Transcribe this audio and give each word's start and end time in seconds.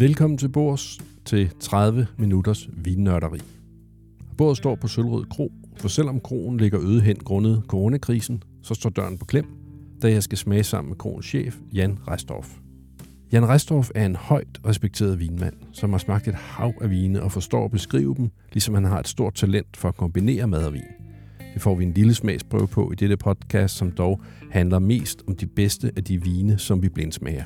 Velkommen 0.00 0.38
til 0.38 0.48
Bords 0.48 0.98
til 1.24 1.50
30 1.60 2.06
minutters 2.18 2.68
vinnørderi. 2.72 3.38
Bordet 4.36 4.56
står 4.56 4.74
på 4.74 4.88
Sølvrød 4.88 5.24
Kro, 5.24 5.52
for 5.76 5.88
selvom 5.88 6.20
kroen 6.20 6.56
ligger 6.56 6.80
øde 6.82 7.00
hen 7.00 7.16
grundet 7.16 7.62
coronakrisen, 7.68 8.42
så 8.62 8.74
står 8.74 8.90
døren 8.90 9.18
på 9.18 9.24
klem, 9.24 9.46
da 10.02 10.10
jeg 10.10 10.22
skal 10.22 10.38
smage 10.38 10.64
sammen 10.64 10.88
med 10.88 10.96
kroens 10.98 11.26
chef, 11.26 11.56
Jan 11.72 11.98
Restorff. 12.08 12.48
Jan 13.32 13.48
Restorff 13.48 13.90
er 13.94 14.06
en 14.06 14.16
højt 14.16 14.60
respekteret 14.66 15.20
vinmand, 15.20 15.54
som 15.72 15.90
har 15.90 15.98
smagt 15.98 16.28
et 16.28 16.34
hav 16.34 16.72
af 16.80 16.90
vine 16.90 17.22
og 17.22 17.32
forstår 17.32 17.64
at 17.64 17.70
beskrive 17.70 18.14
dem, 18.14 18.30
ligesom 18.52 18.74
han 18.74 18.84
har 18.84 19.00
et 19.00 19.08
stort 19.08 19.34
talent 19.34 19.76
for 19.76 19.88
at 19.88 19.96
kombinere 19.96 20.46
mad 20.46 20.66
og 20.66 20.72
vin. 20.72 20.82
Det 21.54 21.62
får 21.62 21.74
vi 21.74 21.84
en 21.84 21.92
lille 21.92 22.14
smagsprøve 22.14 22.68
på 22.68 22.92
i 22.92 22.94
dette 22.94 23.16
podcast, 23.16 23.76
som 23.76 23.92
dog 23.92 24.20
handler 24.50 24.78
mest 24.78 25.22
om 25.26 25.36
de 25.36 25.46
bedste 25.46 25.92
af 25.96 26.04
de 26.04 26.22
vine, 26.22 26.58
som 26.58 26.82
vi 26.82 26.88
blindsmager. 26.88 27.44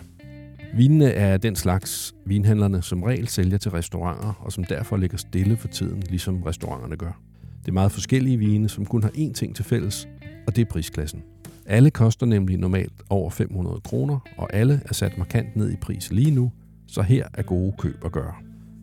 Vinene 0.75 1.11
er 1.11 1.37
den 1.37 1.57
slags 1.57 2.15
vinhandlerne 2.27 2.83
som 2.83 3.03
regel 3.03 3.29
sælger 3.29 3.59
til 3.59 3.71
restauranter, 3.71 4.33
og 4.41 4.53
som 4.53 4.65
derfor 4.65 4.97
ligger 4.97 5.17
stille 5.17 5.57
for 5.57 5.69
tiden, 5.69 6.03
ligesom 6.11 6.43
restauranterne 6.43 6.97
gør. 6.97 7.21
Det 7.61 7.69
er 7.69 7.73
meget 7.73 7.93
forskellige 7.93 8.39
vine, 8.39 8.69
som 8.69 8.87
kun 8.87 9.03
har 9.03 9.11
én 9.11 9.33
ting 9.33 9.57
til 9.57 9.65
fælles, 9.65 10.09
og 10.47 10.57
det 10.57 10.63
er 10.63 10.71
prisklassen. 10.71 11.23
Alle 11.67 11.91
koster 11.91 12.27
nemlig 12.27 12.59
normalt 12.59 12.93
over 13.11 13.31
500 13.31 13.81
kroner, 13.81 14.19
og 14.37 14.55
alle 14.55 14.81
er 14.85 14.95
sat 14.95 15.19
markant 15.19 15.57
ned 15.57 15.73
i 15.73 15.77
pris 15.77 16.13
lige 16.13 16.31
nu, 16.31 16.53
så 16.87 17.03
her 17.03 17.27
er 17.35 17.43
gode 17.43 17.75
køb 17.79 18.05
at 18.05 18.13
gøre. 18.13 18.35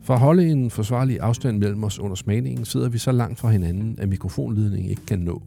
For 0.03 0.13
at 0.13 0.19
holde 0.19 0.49
en 0.49 0.69
forsvarlig 0.69 1.19
afstand 1.19 1.57
mellem 1.57 1.83
os 1.83 1.99
under 1.99 2.15
smagningen, 2.15 2.65
sidder 2.65 2.89
vi 2.89 2.97
så 2.97 3.11
langt 3.11 3.39
fra 3.39 3.49
hinanden, 3.49 3.95
at 3.99 4.09
mikrofonledningen 4.09 4.89
ikke 4.89 5.05
kan 5.05 5.19
nå. 5.19 5.41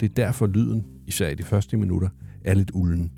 Det 0.00 0.10
er 0.10 0.14
derfor 0.14 0.46
lyden, 0.46 0.84
især 1.06 1.28
i 1.28 1.34
de 1.34 1.42
første 1.42 1.76
minutter, 1.76 2.08
er 2.44 2.54
lidt 2.54 2.70
ulden. 2.74 3.10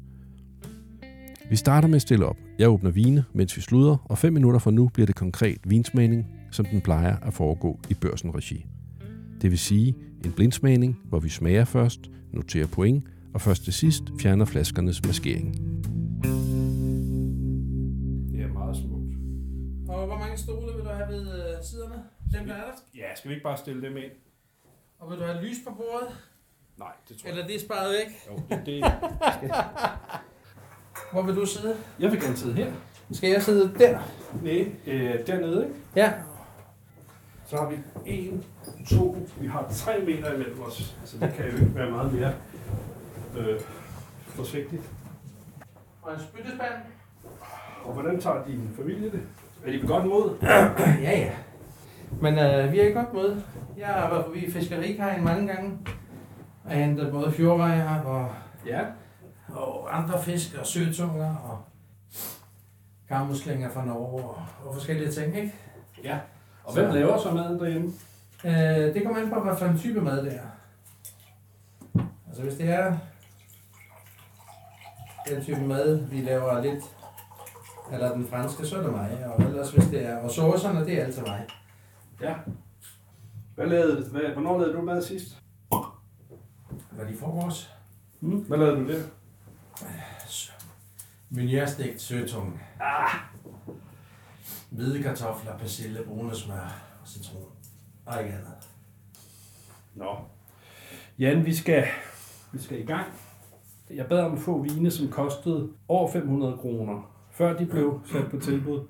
Vi 1.50 1.56
starter 1.56 1.88
med 1.88 1.96
at 1.96 2.02
stille 2.02 2.26
op. 2.26 2.36
Jeg 2.58 2.68
åbner 2.68 2.90
vine, 2.90 3.24
mens 3.32 3.56
vi 3.56 3.60
sluder, 3.62 3.96
og 4.04 4.18
fem 4.18 4.32
minutter 4.32 4.60
fra 4.60 4.70
nu 4.70 4.88
bliver 4.88 5.06
det 5.06 5.14
konkret 5.16 5.58
vinsmagning, 5.64 6.26
som 6.50 6.64
den 6.64 6.80
plejer 6.80 7.16
at 7.16 7.34
foregå 7.34 7.80
i 7.90 7.94
børsen 7.94 8.34
regi. 8.34 8.66
Det 9.40 9.50
vil 9.50 9.58
sige 9.58 9.94
en 10.24 10.32
blindsmagning, 10.32 10.98
hvor 11.04 11.20
vi 11.20 11.28
smager 11.28 11.64
først, 11.64 12.00
noterer 12.32 12.66
point, 12.66 13.04
og 13.34 13.40
først 13.40 13.64
til 13.64 13.72
sidst 13.72 14.02
fjerner 14.20 14.44
flaskernes 14.44 15.04
maskering. 15.06 15.54
Det 18.32 18.40
er 18.42 18.52
meget 18.52 18.76
smukt. 18.76 19.14
Og 19.88 20.06
hvor 20.06 20.18
mange 20.18 20.38
stole 20.38 20.72
vil 20.76 20.84
du 20.84 20.88
have 20.90 21.08
ved 21.08 21.20
øh, 21.20 21.64
siderne? 21.64 21.94
Dem 22.38 22.46
der 22.46 22.54
er 22.54 22.64
der. 22.64 22.72
Ja, 22.96 23.14
skal 23.16 23.28
vi 23.28 23.34
ikke 23.34 23.44
bare 23.44 23.56
stille 23.58 23.82
dem 23.82 23.96
ind? 23.96 24.12
Og 24.98 25.10
vil 25.10 25.18
du 25.18 25.24
have 25.24 25.42
lys 25.44 25.56
på 25.68 25.74
bordet? 25.74 26.16
Nej, 26.78 26.92
det 27.08 27.16
tror 27.16 27.30
Eller 27.30 27.46
det 27.46 27.56
er 27.56 27.60
sparet 27.60 27.90
væk? 27.90 28.06
jeg. 28.06 28.38
Jo, 28.50 28.56
det, 28.56 28.66
det. 28.66 28.84
Hvor 31.12 31.22
vil 31.22 31.36
du 31.36 31.46
sidde? 31.46 31.76
Jeg 32.00 32.10
vil 32.10 32.20
gerne 32.20 32.36
sidde 32.36 32.54
her. 32.54 32.72
Skal 33.12 33.30
jeg 33.30 33.42
sidde 33.42 33.74
der? 33.78 33.98
Nej, 34.42 34.66
øh, 34.86 35.26
dernede, 35.26 35.64
ikke? 35.64 35.74
Ja. 35.96 36.12
Så 37.46 37.56
har 37.56 37.70
vi 37.70 37.76
en, 38.06 38.44
to, 38.90 39.16
vi 39.40 39.46
har 39.46 39.66
tre 39.70 39.92
meter 40.06 40.34
imellem 40.34 40.62
os. 40.66 40.96
Så 41.04 41.16
det 41.20 41.32
kan 41.36 41.44
jo 41.44 41.52
ikke 41.52 41.74
være 41.74 41.90
meget 41.90 42.12
mere 42.12 42.32
øh, 43.38 43.60
forsigtigt. 44.26 44.82
Og 46.02 46.14
en 46.14 46.20
spyttespand? 46.20 46.72
Og 47.84 47.92
hvordan 47.92 48.20
tager 48.20 48.44
din 48.46 48.70
familie 48.76 49.10
det? 49.10 49.20
Er 49.66 49.70
de 49.72 49.78
ved 49.80 49.88
godt 49.88 50.04
mod? 50.06 50.36
ja, 51.06 51.18
ja. 51.18 51.30
Men 52.20 52.38
øh, 52.38 52.72
vi 52.72 52.80
er 52.80 52.88
i 52.88 52.92
godt 52.92 53.14
mod. 53.14 53.40
Jeg 53.78 53.86
har 53.86 54.10
været 54.10 54.24
forbi 54.24 54.50
fiskerikajen 54.50 55.24
mange 55.24 55.46
gange. 55.54 55.78
Og 56.64 56.70
hentet 56.70 57.12
både 57.12 57.32
fjordrejer 57.32 58.00
og, 58.00 58.28
Ja. 58.66 58.80
Og 59.54 59.96
andre 59.98 60.22
fisk 60.22 60.54
og 60.60 60.66
søtunger 60.66 61.36
og 61.36 61.58
karmuslinger 63.08 63.70
fra 63.70 63.84
Norge 63.84 64.24
og, 64.24 64.42
og 64.64 64.74
forskellige 64.74 65.10
ting, 65.12 65.36
ikke? 65.36 65.54
Ja. 66.04 66.18
Og 66.64 66.74
hvem 66.74 66.86
Så- 66.86 66.92
laver 66.94 67.18
så 67.18 67.30
maden 67.34 67.58
derhjemme? 67.60 67.92
Øh, 68.44 68.94
det 68.94 69.02
kommer 69.06 69.22
an 69.22 69.30
på, 69.30 69.40
hvad 69.40 69.56
for 69.56 69.66
en 69.66 69.78
type 69.78 70.00
mad 70.00 70.24
det 70.24 70.34
er. 70.34 70.48
Altså 72.28 72.42
hvis 72.42 72.54
det 72.54 72.68
er 72.70 72.96
den 75.28 75.42
type 75.42 75.60
mad, 75.60 75.96
vi 76.06 76.20
laver 76.20 76.62
lidt, 76.62 76.84
eller 77.92 78.12
den 78.12 78.26
franske, 78.28 78.66
så 78.66 78.78
er 78.78 78.82
det 78.82 78.92
mig. 78.92 79.26
Og 79.26 79.42
ellers 79.44 79.70
hvis 79.70 79.84
det 79.84 80.04
er, 80.06 80.16
og 80.18 80.30
saucerne, 80.30 80.84
det 80.86 81.00
er 81.00 81.04
altid 81.04 81.22
mig. 81.22 81.46
Ja. 82.20 82.34
Hvad 83.54 83.66
lavede, 83.66 84.10
hvad, 84.10 84.20
hvornår 84.32 84.58
lavede 84.58 84.76
du 84.76 84.82
mad 84.82 85.02
sidst? 85.02 85.38
Hvad 86.90 87.06
de 87.06 87.16
får 87.16 87.42
os? 87.46 87.74
Hmm? 88.20 88.38
Hvad 88.40 88.58
lavede 88.58 88.76
du 88.76 88.92
der? 88.92 89.02
Miljøstegt 91.30 92.00
søtung. 92.00 92.60
Ah. 92.80 93.10
Hvide 94.70 95.02
kartofler, 95.02 95.58
persille, 95.58 96.00
brune 96.06 96.34
smør 96.34 96.98
og 97.02 97.08
citron. 97.08 97.42
Og 98.06 98.22
ikke 98.22 98.34
andet. 98.34 98.68
Nå. 99.94 100.16
Jan, 101.18 101.46
vi 101.46 101.54
skal, 101.54 101.84
vi 102.52 102.58
skal 102.58 102.80
i 102.80 102.84
gang. 102.84 103.06
Jeg 103.90 104.06
bad 104.06 104.20
om 104.20 104.38
få 104.38 104.62
vine, 104.62 104.90
som 104.90 105.08
kostede 105.08 105.68
over 105.88 106.12
500 106.12 106.56
kroner, 106.56 107.14
før 107.30 107.56
de 107.56 107.66
blev 107.66 108.00
sat 108.12 108.30
på 108.30 108.38
tilbud. 108.40 108.86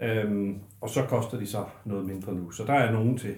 Øhm, 0.00 0.60
og 0.80 0.90
så 0.90 1.06
koster 1.06 1.38
de 1.38 1.46
så 1.46 1.64
noget 1.84 2.04
mindre 2.04 2.34
nu. 2.34 2.50
Så 2.50 2.64
der 2.64 2.72
er 2.72 2.92
nogen 2.92 3.18
til, 3.18 3.34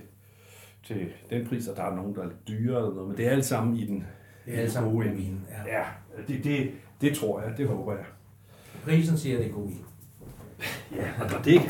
til 0.82 1.08
den 1.30 1.46
pris, 1.46 1.68
og 1.68 1.76
der 1.76 1.82
er 1.82 1.94
nogen, 1.94 2.14
der 2.14 2.22
er 2.22 2.26
lidt 2.26 2.48
dyrere 2.48 2.78
eller 2.78 2.94
noget. 2.94 3.08
Men 3.08 3.16
det 3.16 3.26
er 3.26 3.30
alt 3.30 3.44
sammen 3.44 3.76
i 3.76 3.86
den 3.86 4.06
det 4.46 4.54
er 4.54 4.58
alle 4.58 4.70
sammen 4.70 4.92
gode 4.92 5.08
vin. 5.08 5.40
Ja. 5.66 5.78
Ja, 5.78 5.84
det, 6.28 6.44
det, 6.44 6.70
det 7.00 7.16
tror 7.16 7.40
jeg, 7.40 7.52
det 7.56 7.68
håber 7.68 7.92
jeg. 7.92 8.04
Prisen 8.84 9.18
siger, 9.18 9.36
at 9.36 9.42
det 9.44 9.50
er 9.50 9.54
god 9.54 9.66
vin. 9.68 9.84
Ja, 10.96 11.36
og 11.36 11.44
det, 11.44 11.60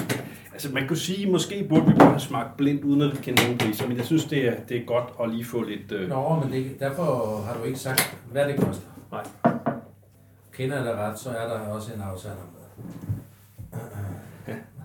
altså 0.52 0.72
man 0.72 0.88
kunne 0.88 0.96
sige, 0.96 1.30
måske 1.30 1.66
burde 1.68 1.86
vi 1.86 1.92
bare 1.98 2.08
have 2.08 2.20
smagt 2.20 2.56
blindt, 2.56 2.84
uden 2.84 3.00
at 3.02 3.18
kende 3.22 3.42
nogen 3.42 3.58
priser, 3.58 3.88
men 3.88 3.96
jeg 3.96 4.04
synes, 4.04 4.24
det 4.24 4.48
er, 4.48 4.54
det 4.68 4.76
er 4.76 4.84
godt 4.86 5.04
at 5.22 5.30
lige 5.30 5.44
få 5.44 5.62
lidt... 5.62 5.92
Øh, 5.92 6.08
Nå, 6.08 6.40
men 6.40 6.52
det, 6.52 6.80
derfor 6.80 7.40
har 7.46 7.56
du 7.58 7.64
ikke 7.64 7.78
sagt, 7.78 8.16
hvad 8.32 8.48
det 8.48 8.60
koster. 8.60 8.86
Nej. 9.12 9.24
Kender 10.52 10.76
jeg 10.76 10.84
dig 10.84 10.94
ret, 10.94 11.18
så 11.18 11.30
er 11.30 11.48
der 11.48 11.58
også 11.60 11.94
en 11.94 12.00
aftale 12.00 12.34
om 12.34 12.41
det. 12.41 12.50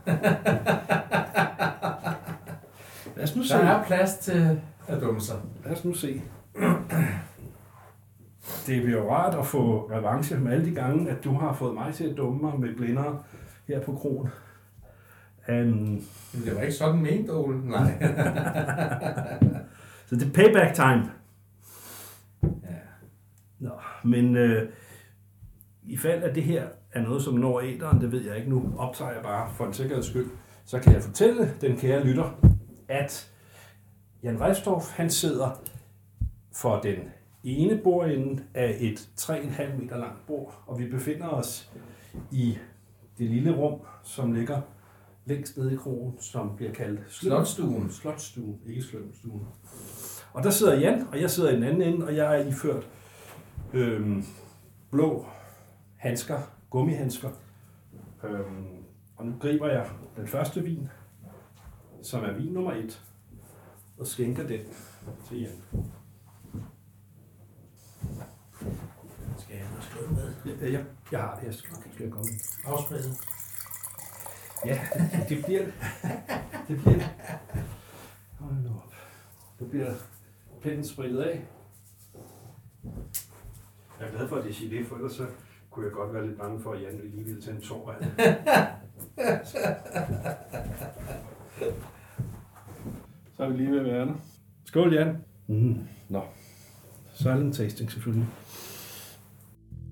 lad 3.16 3.24
os 3.24 3.36
nu 3.36 3.44
se. 3.44 3.54
Der 3.54 3.60
er 3.60 3.86
plads 3.86 4.18
til 4.18 4.60
at 4.88 5.02
dumme 5.02 5.22
sig. 5.22 5.36
Lad 5.66 5.74
os 5.74 5.86
nu 5.86 5.94
se. 5.94 6.22
Det 8.70 8.84
bliver 8.84 9.00
jo 9.04 9.12
rart 9.12 9.36
at 9.36 9.46
få 9.46 9.92
revanche 9.92 10.40
med 10.40 10.52
alle 10.52 10.66
de 10.66 10.76
gange, 10.76 11.10
at 11.12 11.24
du 11.24 11.34
har 11.34 11.54
fået 11.54 11.74
mig 11.74 11.94
til 11.94 12.10
at 12.10 12.18
dumme 12.18 12.42
mig 12.42 12.60
med 12.60 12.76
blinder 12.76 13.24
her 13.68 13.82
på 13.82 13.94
kronen. 13.94 14.32
Um, 15.50 15.56
Men 16.34 16.46
det 16.46 16.56
var 16.56 16.62
ikke 16.62 16.74
sådan 16.74 17.02
ment, 17.02 17.30
Ole. 17.30 17.70
Nej. 17.70 18.00
så 20.08 20.16
det 20.16 20.28
er 20.28 20.32
payback 20.34 20.76
time. 20.76 21.12
ja. 22.44 22.76
Nå, 23.60 23.72
men 24.04 24.38
øh, 24.38 24.70
i 25.84 25.98
fald 25.98 26.24
af 26.24 26.34
det 26.34 26.44
her 26.44 26.68
er 26.92 27.02
noget, 27.02 27.22
som 27.22 27.34
når 27.34 27.62
æderen, 27.62 28.02
det 28.02 28.12
ved 28.12 28.22
jeg 28.28 28.38
ikke 28.38 28.50
nu, 28.50 28.74
optager 28.78 29.12
jeg 29.12 29.24
bare 29.24 29.50
for 29.54 29.66
en 29.66 29.74
sikkerheds 29.74 30.06
skyld, 30.06 30.28
så 30.66 30.80
kan 30.80 30.94
jeg 30.94 31.02
fortælle 31.02 31.54
den 31.62 31.78
kære 31.78 32.04
lytter, 32.04 32.40
at 32.88 33.32
Jan 34.24 34.42
Restorff, 34.42 34.92
han 34.92 35.10
sidder 35.10 35.62
for 36.56 36.80
den 36.80 36.98
ene 37.44 37.78
bordende 37.84 38.44
af 38.54 38.78
et 38.80 39.10
3,5 39.20 39.82
meter 39.82 39.98
langt 39.98 40.28
bord, 40.28 40.64
og 40.68 40.80
vi 40.80 40.88
befinder 40.88 41.28
os 41.28 41.72
i 42.32 42.58
det 43.18 43.30
lille 43.30 43.56
rum, 43.56 43.80
som 44.04 44.34
ligger 44.34 44.62
længst 45.26 45.58
nede 45.58 45.74
i 45.74 45.76
krogen, 45.76 46.14
som 46.20 46.56
bliver 46.56 46.74
kaldt 46.74 47.00
Slotstuen. 47.08 47.92
Slotstuen, 47.92 48.60
ikke 48.68 48.82
slømstuen. 48.82 49.48
Og 50.34 50.44
der 50.44 50.50
sidder 50.50 50.80
Jan, 50.80 51.08
og 51.12 51.22
jeg 51.22 51.30
sidder 51.30 51.50
i 51.50 51.56
den 51.56 51.64
anden 51.64 51.82
ende, 51.82 52.06
og 52.06 52.16
jeg 52.16 52.42
er 52.42 52.46
iført 52.46 52.88
øhm, 53.74 54.24
blå 54.92 55.26
handsker, 55.98 56.40
gummihandsker. 56.70 57.30
Øhm, 58.24 58.84
og 59.18 59.26
nu 59.26 59.34
griber 59.40 59.68
jeg 59.68 59.90
den 60.16 60.28
første 60.28 60.64
vin, 60.64 60.90
som 62.02 62.24
er 62.24 62.34
vin 62.34 62.54
nummer 62.54 62.72
et, 62.72 63.02
og 63.98 64.08
skænker 64.08 64.48
den 64.48 64.60
til 65.28 65.42
Jan. 65.42 65.84
Skal 69.38 69.56
jeg 69.56 69.66
have 69.68 69.82
skrive 69.82 70.12
med? 70.12 70.34
Ja, 70.46 70.72
jeg, 70.72 70.86
jeg 71.12 71.20
har 71.20 71.36
det, 71.36 71.46
jeg 71.46 71.54
skal, 71.54 71.76
skal 71.94 72.04
jeg 72.04 72.12
komme. 72.12 72.30
Afspridset. 72.66 73.18
Ja, 74.66 74.80
det, 74.94 75.30
det 75.30 75.46
bliver 75.46 75.64
det. 75.66 75.74
Det 76.68 76.78
bliver 76.78 76.94
det. 76.98 77.10
Hold 78.40 78.56
nu 78.56 78.70
op. 78.70 78.94
Nu 79.60 79.66
bliver 79.68 79.94
pinden 80.62 80.86
spritet 80.86 81.20
af. 81.22 81.46
Jeg 84.00 84.08
er 84.08 84.12
glad 84.12 84.28
for, 84.28 84.36
at 84.36 84.44
det 84.44 84.56
siger 84.56 84.78
det, 84.80 84.88
for 84.88 84.96
ellers 84.96 85.14
så 85.14 85.26
kunne 85.70 85.86
jeg 85.86 85.94
godt 85.94 86.14
være 86.14 86.28
lidt 86.28 86.38
bange 86.40 86.62
for, 86.62 86.74
at 86.74 86.82
Jan 86.82 87.02
lige 87.04 87.24
ville 87.26 87.42
tage 87.42 87.56
en 87.56 87.62
tår 87.62 87.92
af 87.92 87.98
det. 88.00 88.12
Så 93.38 93.44
er 93.44 93.50
vi 93.50 93.58
lige 93.58 93.72
ved 93.72 93.80
at 93.80 93.86
være 93.86 94.06
der. 94.06 94.14
Skål, 94.66 94.94
Jan. 94.94 95.18
Mm. 95.48 95.88
Nå. 96.10 96.24
Silent 97.22 97.56
tasting 97.56 97.92
selvfølgelig. 97.92 98.28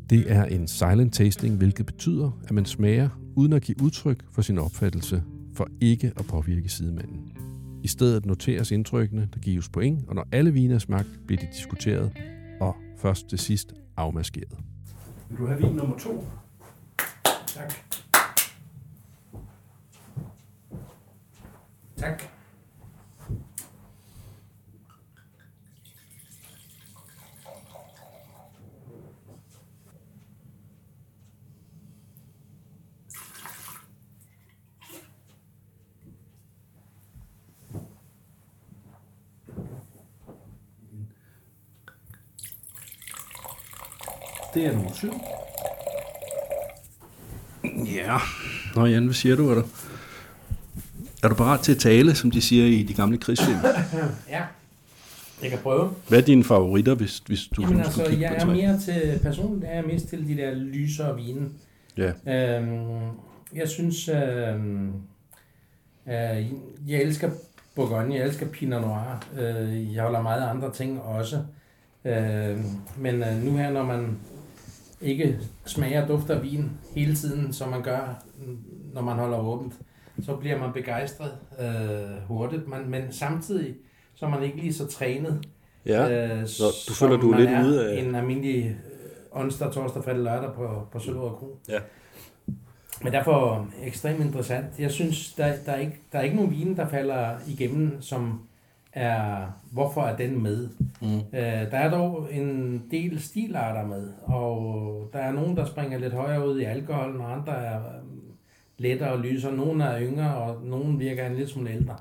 Det 0.10 0.32
er 0.32 0.46
en 0.46 0.68
silent 0.68 1.14
tasting, 1.14 1.58
hvilket 1.58 1.86
betyder, 1.86 2.32
at 2.44 2.52
man 2.52 2.66
smager 2.66 3.10
uden 3.36 3.54
at 3.54 3.62
give 3.62 3.82
udtryk 3.84 4.24
for 4.32 4.42
sin 4.42 4.58
opfattelse, 4.58 5.24
for 5.54 5.68
ikke 5.82 6.14
at 6.16 6.26
påvirke 6.26 6.70
sidemanden. 6.70 7.38
I 7.84 7.88
stedet 7.88 8.26
noteres 8.26 8.72
indtrykkene, 8.72 9.30
der 9.34 9.40
gives 9.40 9.70
point, 9.70 10.08
og 10.08 10.16
når 10.16 10.28
alle 10.32 10.54
vine 10.54 10.74
er 10.74 10.80
smagt, 10.80 11.08
bliver 11.26 11.42
de 11.42 11.48
diskuteret, 11.54 12.12
og 12.62 12.76
først 12.98 13.30
til 13.30 13.40
sidst 13.40 13.74
afmaskeret. 13.98 14.58
Vil 15.30 15.38
du 15.38 15.46
have 15.48 15.60
vin 15.60 15.76
nummer 15.76 15.98
to? 15.98 16.28
Tak. 17.48 17.74
Tak. 21.98 22.37
Det 44.58 44.66
er 44.66 44.72
nummer 44.74 44.94
syv. 44.94 45.14
Ja. 47.96 48.18
Nå 48.76 48.86
Jan, 48.86 49.06
hvad 49.06 49.14
siger 49.14 49.36
du? 49.36 49.50
Er 49.50 49.56
du, 49.56 49.64
er 51.24 51.28
du 51.28 51.36
parat 51.36 51.60
til 51.60 51.72
at 51.72 51.78
tale, 51.78 52.16
som 52.16 52.32
de 52.32 52.42
siger 52.42 52.66
i 52.66 52.84
de 52.84 52.94
gamle 52.94 53.18
krigsfilm? 53.18 53.58
Ja, 54.30 54.44
jeg 55.42 55.50
kan 55.50 55.60
prøve. 55.64 55.92
Hvad 56.08 56.20
er 56.20 56.26
dine 56.26 56.44
favoritter, 56.44 56.96
hvis, 56.96 57.18
hvis 57.26 57.40
du 57.56 57.62
Jamen 57.62 57.80
altså, 57.80 58.06
kigge 58.10 58.22
jeg 58.22 58.30
på 58.30 58.36
er 58.36 58.40
tre? 58.40 58.54
mere 58.56 58.80
til, 58.80 59.20
personligt 59.22 59.66
er 59.66 59.76
jeg 59.76 59.84
mest 59.86 60.08
til 60.08 60.28
de 60.28 60.38
der 60.38 60.54
lysere 60.54 61.16
vine. 61.16 61.50
Ja. 61.98 62.12
Øhm, 62.58 63.02
jeg 63.54 63.68
synes, 63.68 64.10
øhm, 64.10 64.88
øh, 66.08 66.46
jeg 66.88 67.02
elsker 67.02 67.30
Bourgogne, 67.76 68.16
jeg 68.16 68.24
elsker 68.26 68.46
Pinot 68.46 68.82
Noir. 68.82 69.24
Øh, 69.40 69.94
jeg 69.96 70.04
holder 70.04 70.22
meget 70.22 70.50
andre 70.50 70.74
ting 70.74 71.02
også. 71.02 71.44
Øh, 72.06 72.58
men 72.98 73.24
øh, 73.24 73.44
nu 73.44 73.58
her, 73.58 73.72
når 73.72 73.84
man 73.84 74.18
ikke 75.02 75.40
smager 75.66 76.02
og 76.02 76.08
dufter 76.08 76.40
vin 76.42 76.72
hele 76.96 77.16
tiden, 77.16 77.54
som 77.54 77.70
man 77.70 77.82
gør, 77.84 78.24
når 78.94 79.02
man 79.02 79.16
holder 79.16 79.38
åbent, 79.40 79.74
så 80.26 80.36
bliver 80.36 80.60
man 80.60 80.74
begejstret 80.74 81.32
øh, 81.60 82.28
hurtigt, 82.28 82.68
man, 82.68 82.90
men 82.90 83.02
samtidig 83.12 83.76
så 84.16 84.26
er 84.26 84.30
man 84.30 84.44
ikke 84.44 84.58
lige 84.58 84.74
så 84.74 84.88
trænet. 84.88 85.48
Ja. 85.86 86.28
Øh, 86.42 86.48
Så 86.48 86.64
du 86.90 86.94
føler, 86.94 87.18
du 87.18 87.32
er 87.32 87.38
lidt 87.38 87.66
ude 87.66 87.92
af- 87.92 88.04
En 88.04 88.16
almindelig 88.16 88.66
øh, 88.66 89.42
onsdag, 89.42 89.72
torsdag, 89.72 90.04
fredag, 90.04 90.20
lørdag 90.24 90.54
på, 90.54 90.88
på 90.92 91.00
Sølvrød 91.00 91.30
Kro. 91.32 91.58
Ja. 91.70 91.80
Men 93.04 93.14
derfor 93.14 93.68
ekstremt 93.84 94.20
interessant. 94.26 94.66
Jeg 94.80 94.92
synes, 94.92 95.34
der, 95.34 95.54
der, 95.66 95.72
er 95.72 95.80
ikke, 95.80 96.00
der 96.12 96.20
er 96.20 96.24
ikke 96.24 96.36
nogen 96.36 96.52
vine, 96.52 96.76
der 96.76 96.88
falder 96.88 97.30
igennem, 97.48 98.02
som 98.02 98.42
er, 98.98 99.48
hvorfor 99.72 100.02
er 100.02 100.16
den 100.18 100.44
med? 100.44 100.70
Mm. 101.02 101.18
Øh, 101.18 101.72
der 101.72 101.78
er 101.78 101.90
dog 101.90 102.28
en 102.32 102.82
del 102.92 103.22
stilarter 103.22 103.88
med, 103.88 104.14
og 104.24 105.10
der 105.14 105.20
er 105.20 105.32
nogen, 105.32 105.58
der 105.58 105.66
springer 105.66 105.98
lidt 105.98 106.14
højere 106.14 106.48
ud 106.48 106.60
i 106.60 106.64
alkoholen, 106.64 107.22
og 107.22 107.34
andre 107.34 107.54
er 107.54 107.78
øhm, 107.78 108.22
lettere 108.78 109.12
og 109.12 109.20
lysere. 109.20 109.56
Nogle 109.56 109.84
er 109.84 110.02
yngre, 110.02 110.36
og 110.36 110.66
nogle 110.66 110.98
virker 110.98 111.28
en 111.28 111.36
lidt 111.36 111.50
smule 111.50 111.72
ældre. 111.72 111.96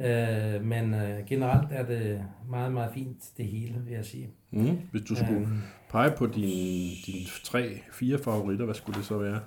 Øh, 0.00 0.64
men 0.64 0.94
øh, 0.94 1.26
generelt 1.26 1.68
er 1.70 1.86
det 1.86 2.24
meget, 2.48 2.72
meget 2.72 2.90
fint, 2.94 3.30
det 3.36 3.46
hele, 3.46 3.74
vil 3.84 3.94
jeg 3.94 4.04
sige. 4.04 4.30
Mm. 4.50 4.78
Hvis 4.90 5.02
du 5.02 5.14
skulle 5.14 5.36
Øhm, 5.36 5.60
pege 5.90 6.10
på 6.18 6.26
dine, 6.26 6.96
dine 7.06 7.26
tre, 7.44 7.78
fire 7.92 8.18
favoritter, 8.18 8.64
hvad 8.64 8.74
skulle 8.74 8.98
det 8.98 9.06
så 9.06 9.18
være? 9.18 9.40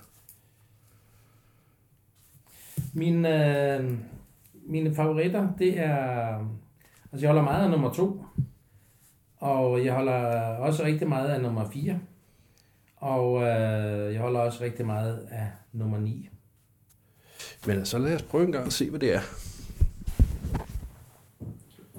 Mine, 2.93 3.77
øh, 3.77 3.93
mine 4.67 4.95
favoritter, 4.95 5.47
det 5.59 5.79
er... 5.79 6.37
Altså, 7.15 7.25
jeg 7.25 7.33
holder 7.33 7.51
meget 7.51 7.63
af 7.63 7.71
nummer 7.71 7.93
to. 7.93 8.25
Og 9.37 9.85
jeg 9.85 9.93
holder 9.93 10.13
også 10.57 10.83
rigtig 10.83 11.09
meget 11.09 11.29
af 11.29 11.41
nummer 11.41 11.69
4. 11.69 11.99
Og 12.95 13.41
øh, 13.41 14.13
jeg 14.13 14.21
holder 14.21 14.39
også 14.39 14.63
rigtig 14.63 14.85
meget 14.85 15.27
af 15.31 15.47
nummer 15.73 15.99
9. 15.99 16.29
Men 17.67 17.85
så 17.85 17.97
lad 17.97 18.15
os 18.15 18.21
prøve 18.23 18.45
en 18.45 18.51
gang 18.51 18.65
at 18.65 18.73
se, 18.73 18.89
hvad 18.89 18.99
det 18.99 19.13
er. 19.13 19.21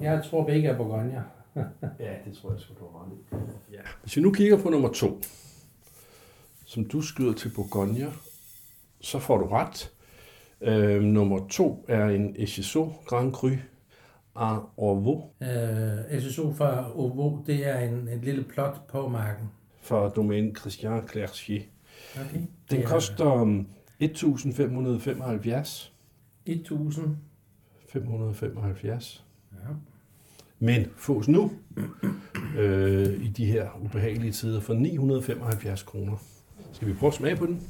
Jeg 0.01 0.23
tror 0.29 0.43
begge 0.45 0.69
er 0.69 0.77
Bourgogne. 0.77 1.23
Ja, 1.99 2.13
det 2.25 2.37
tror 2.41 2.51
jeg 2.51 2.59
sgu, 2.59 2.73
du 2.79 2.87
har 2.91 3.05
ret 3.05 3.11
i. 3.11 3.73
Ja. 3.73 3.81
Hvis 4.01 4.17
vi 4.17 4.21
nu 4.21 4.31
kigger 4.31 4.57
på 4.57 4.69
nummer 4.69 4.89
to, 4.89 5.21
som 6.65 6.85
du 6.85 7.01
skyder 7.01 7.33
til 7.33 7.51
Bourgogne, 7.55 8.13
så 9.01 9.19
får 9.19 9.37
du 9.37 9.47
ret. 9.47 9.91
Øh, 10.61 11.01
nummer 11.01 11.47
to 11.47 11.85
er 11.87 12.05
en 12.05 12.35
Echezeau 12.39 12.93
Grand 13.05 13.33
Cru 13.33 13.49
à 14.37 14.59
Orvaux 14.77 15.23
Øh, 15.41 16.21
SSO 16.21 16.53
fra 16.53 16.99
Ovo, 16.99 17.37
det 17.47 17.67
er 17.67 17.79
en, 17.79 17.93
en 18.07 18.21
lille 18.21 18.43
plot 18.43 18.87
på 18.87 19.07
marken. 19.07 19.49
fra 19.81 20.09
domæne 20.09 20.55
Christian 20.55 21.07
Clerchier. 21.07 21.61
Okay. 22.15 22.33
Den 22.37 22.49
Det 22.69 22.79
er 22.79 22.87
koster 22.87 23.31
um, 23.31 23.67
1.575. 24.03 25.91
1000. 26.45 27.17
575. 27.89 29.23
Ja. 29.53 29.57
Men 30.59 30.85
fås 30.95 31.27
nu 31.27 31.51
øh, 32.57 33.23
i 33.23 33.27
de 33.27 33.45
her 33.45 33.69
ubehagelige 33.81 34.31
tider 34.31 34.59
for 34.59 34.73
975 34.73 35.83
kroner. 35.83 36.15
Skal 36.73 36.87
vi 36.87 36.93
prøve 36.93 37.07
at 37.07 37.13
smage 37.13 37.35
på 37.35 37.45
den? 37.45 37.61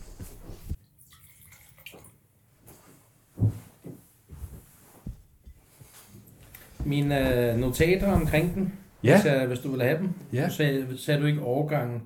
Mine 6.88 7.51
øh, 7.51 7.57
notater 7.60 8.12
omkring 8.12 8.56
den, 8.56 8.74
Ja. 9.04 9.16
hvis, 9.16 9.25
jeg, 9.25 9.45
hvis 9.48 9.60
du 9.60 9.72
vil 9.72 9.81
have 9.81 9.98
dem. 9.98 10.10
Ja. 10.34 10.44
Nu 10.45 10.51
sagde, 10.51 10.98
sagde 10.98 11.22
du 11.22 11.25
ikke 11.25 11.42
årgangen. 11.42 12.01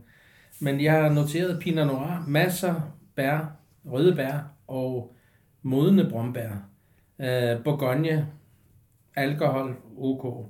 Men 0.60 0.82
jeg 0.84 0.92
har 0.94 1.10
noteret 1.10 1.60
Pinot 1.60 1.88
Noir, 1.88 2.24
masser 2.28 2.96
bær, 3.16 3.56
røde 3.86 4.16
bær 4.16 4.52
og 4.68 5.16
modne 5.64 6.10
brombær. 6.10 6.50
Øh, 7.22 7.64
Bourgogne, 7.64 8.28
alkohol, 9.16 9.76
OK. 9.98 10.46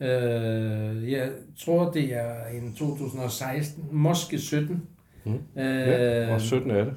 Øh, 0.00 1.12
jeg 1.12 1.30
tror, 1.64 1.90
det 1.90 2.14
er 2.16 2.46
en 2.52 2.74
2016, 2.74 3.84
måske 3.92 4.38
17. 4.38 4.82
Mm. 5.24 5.32
Øh, 5.32 5.38
Ja, 5.56 6.34
og 6.34 6.40
17 6.40 6.70
er 6.70 6.84
det. 6.84 6.94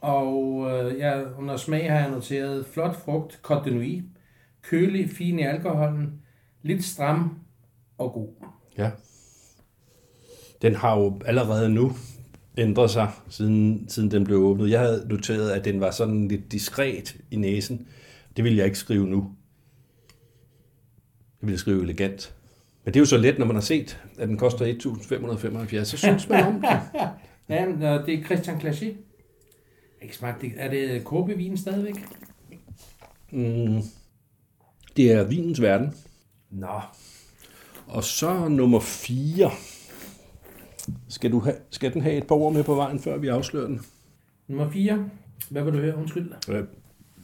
og 0.00 0.66
øh, 0.70 0.98
jeg, 0.98 1.24
under 1.38 1.56
smag 1.56 1.92
har 1.92 1.98
jeg 2.00 2.10
noteret 2.10 2.66
flot 2.66 2.96
frugt, 3.04 3.40
Côte 3.50 3.64
de 3.64 3.74
Nuit, 3.74 4.02
kølig, 4.62 5.10
fin 5.10 5.38
i 5.38 5.42
alkoholen, 5.42 6.12
lidt 6.66 6.84
stram 6.84 7.38
og 7.98 8.12
god. 8.12 8.28
Ja. 8.78 8.90
Den 10.62 10.74
har 10.74 10.98
jo 10.98 11.20
allerede 11.24 11.68
nu 11.68 11.92
ændret 12.58 12.90
sig, 12.90 13.10
siden, 13.28 13.88
siden 13.88 14.10
den 14.10 14.24
blev 14.24 14.38
åbnet. 14.38 14.70
Jeg 14.70 14.80
havde 14.80 15.06
noteret, 15.08 15.50
at 15.50 15.64
den 15.64 15.80
var 15.80 15.90
sådan 15.90 16.28
lidt 16.28 16.52
diskret 16.52 17.16
i 17.30 17.36
næsen. 17.36 17.88
Det 18.36 18.44
vil 18.44 18.56
jeg 18.56 18.64
ikke 18.64 18.78
skrive 18.78 19.06
nu. 19.06 19.30
Jeg 21.42 21.48
vil 21.48 21.58
skrive 21.58 21.82
elegant. 21.82 22.34
Men 22.84 22.94
det 22.94 23.00
er 23.00 23.02
jo 23.02 23.06
så 23.06 23.16
let, 23.16 23.38
når 23.38 23.46
man 23.46 23.56
har 23.56 23.62
set, 23.62 24.00
at 24.18 24.28
den 24.28 24.36
koster 24.36 24.66
1.575, 24.66 25.84
så 25.84 25.96
synes 25.96 26.28
man 26.28 26.44
om 26.44 26.52
den. 26.52 26.64
Ja, 27.48 27.66
men, 27.66 27.82
og 27.82 28.06
det 28.06 28.14
er 28.14 28.24
Christian 28.24 28.60
Clachet. 28.60 28.96
Ikke 30.02 30.16
smagt 30.16 30.42
det. 30.42 30.52
Er 30.56 30.70
det 30.70 31.04
kåbevin 31.04 31.56
stadigvæk? 31.56 31.94
Mm. 33.30 33.82
Det 34.96 35.12
er 35.12 35.24
vinens 35.24 35.62
verden. 35.62 35.94
Nå, 36.50 36.80
Og 37.86 38.04
så 38.04 38.48
nummer 38.48 38.80
4. 38.80 39.50
Skal, 41.08 41.32
du 41.32 41.38
have, 41.40 41.56
skal 41.70 41.94
den 41.94 42.02
have 42.02 42.14
et 42.16 42.26
par 42.26 42.34
ord 42.34 42.52
med 42.52 42.64
på 42.64 42.74
vejen, 42.74 42.98
før 43.00 43.16
vi 43.18 43.28
afslører 43.28 43.66
den? 43.66 43.80
Nummer 44.48 44.70
4. 44.70 45.10
Hvad 45.50 45.62
vil 45.62 45.72
du 45.72 45.78
høre? 45.78 45.96
Undskyld. 45.96 46.30
Øh, 46.48 46.64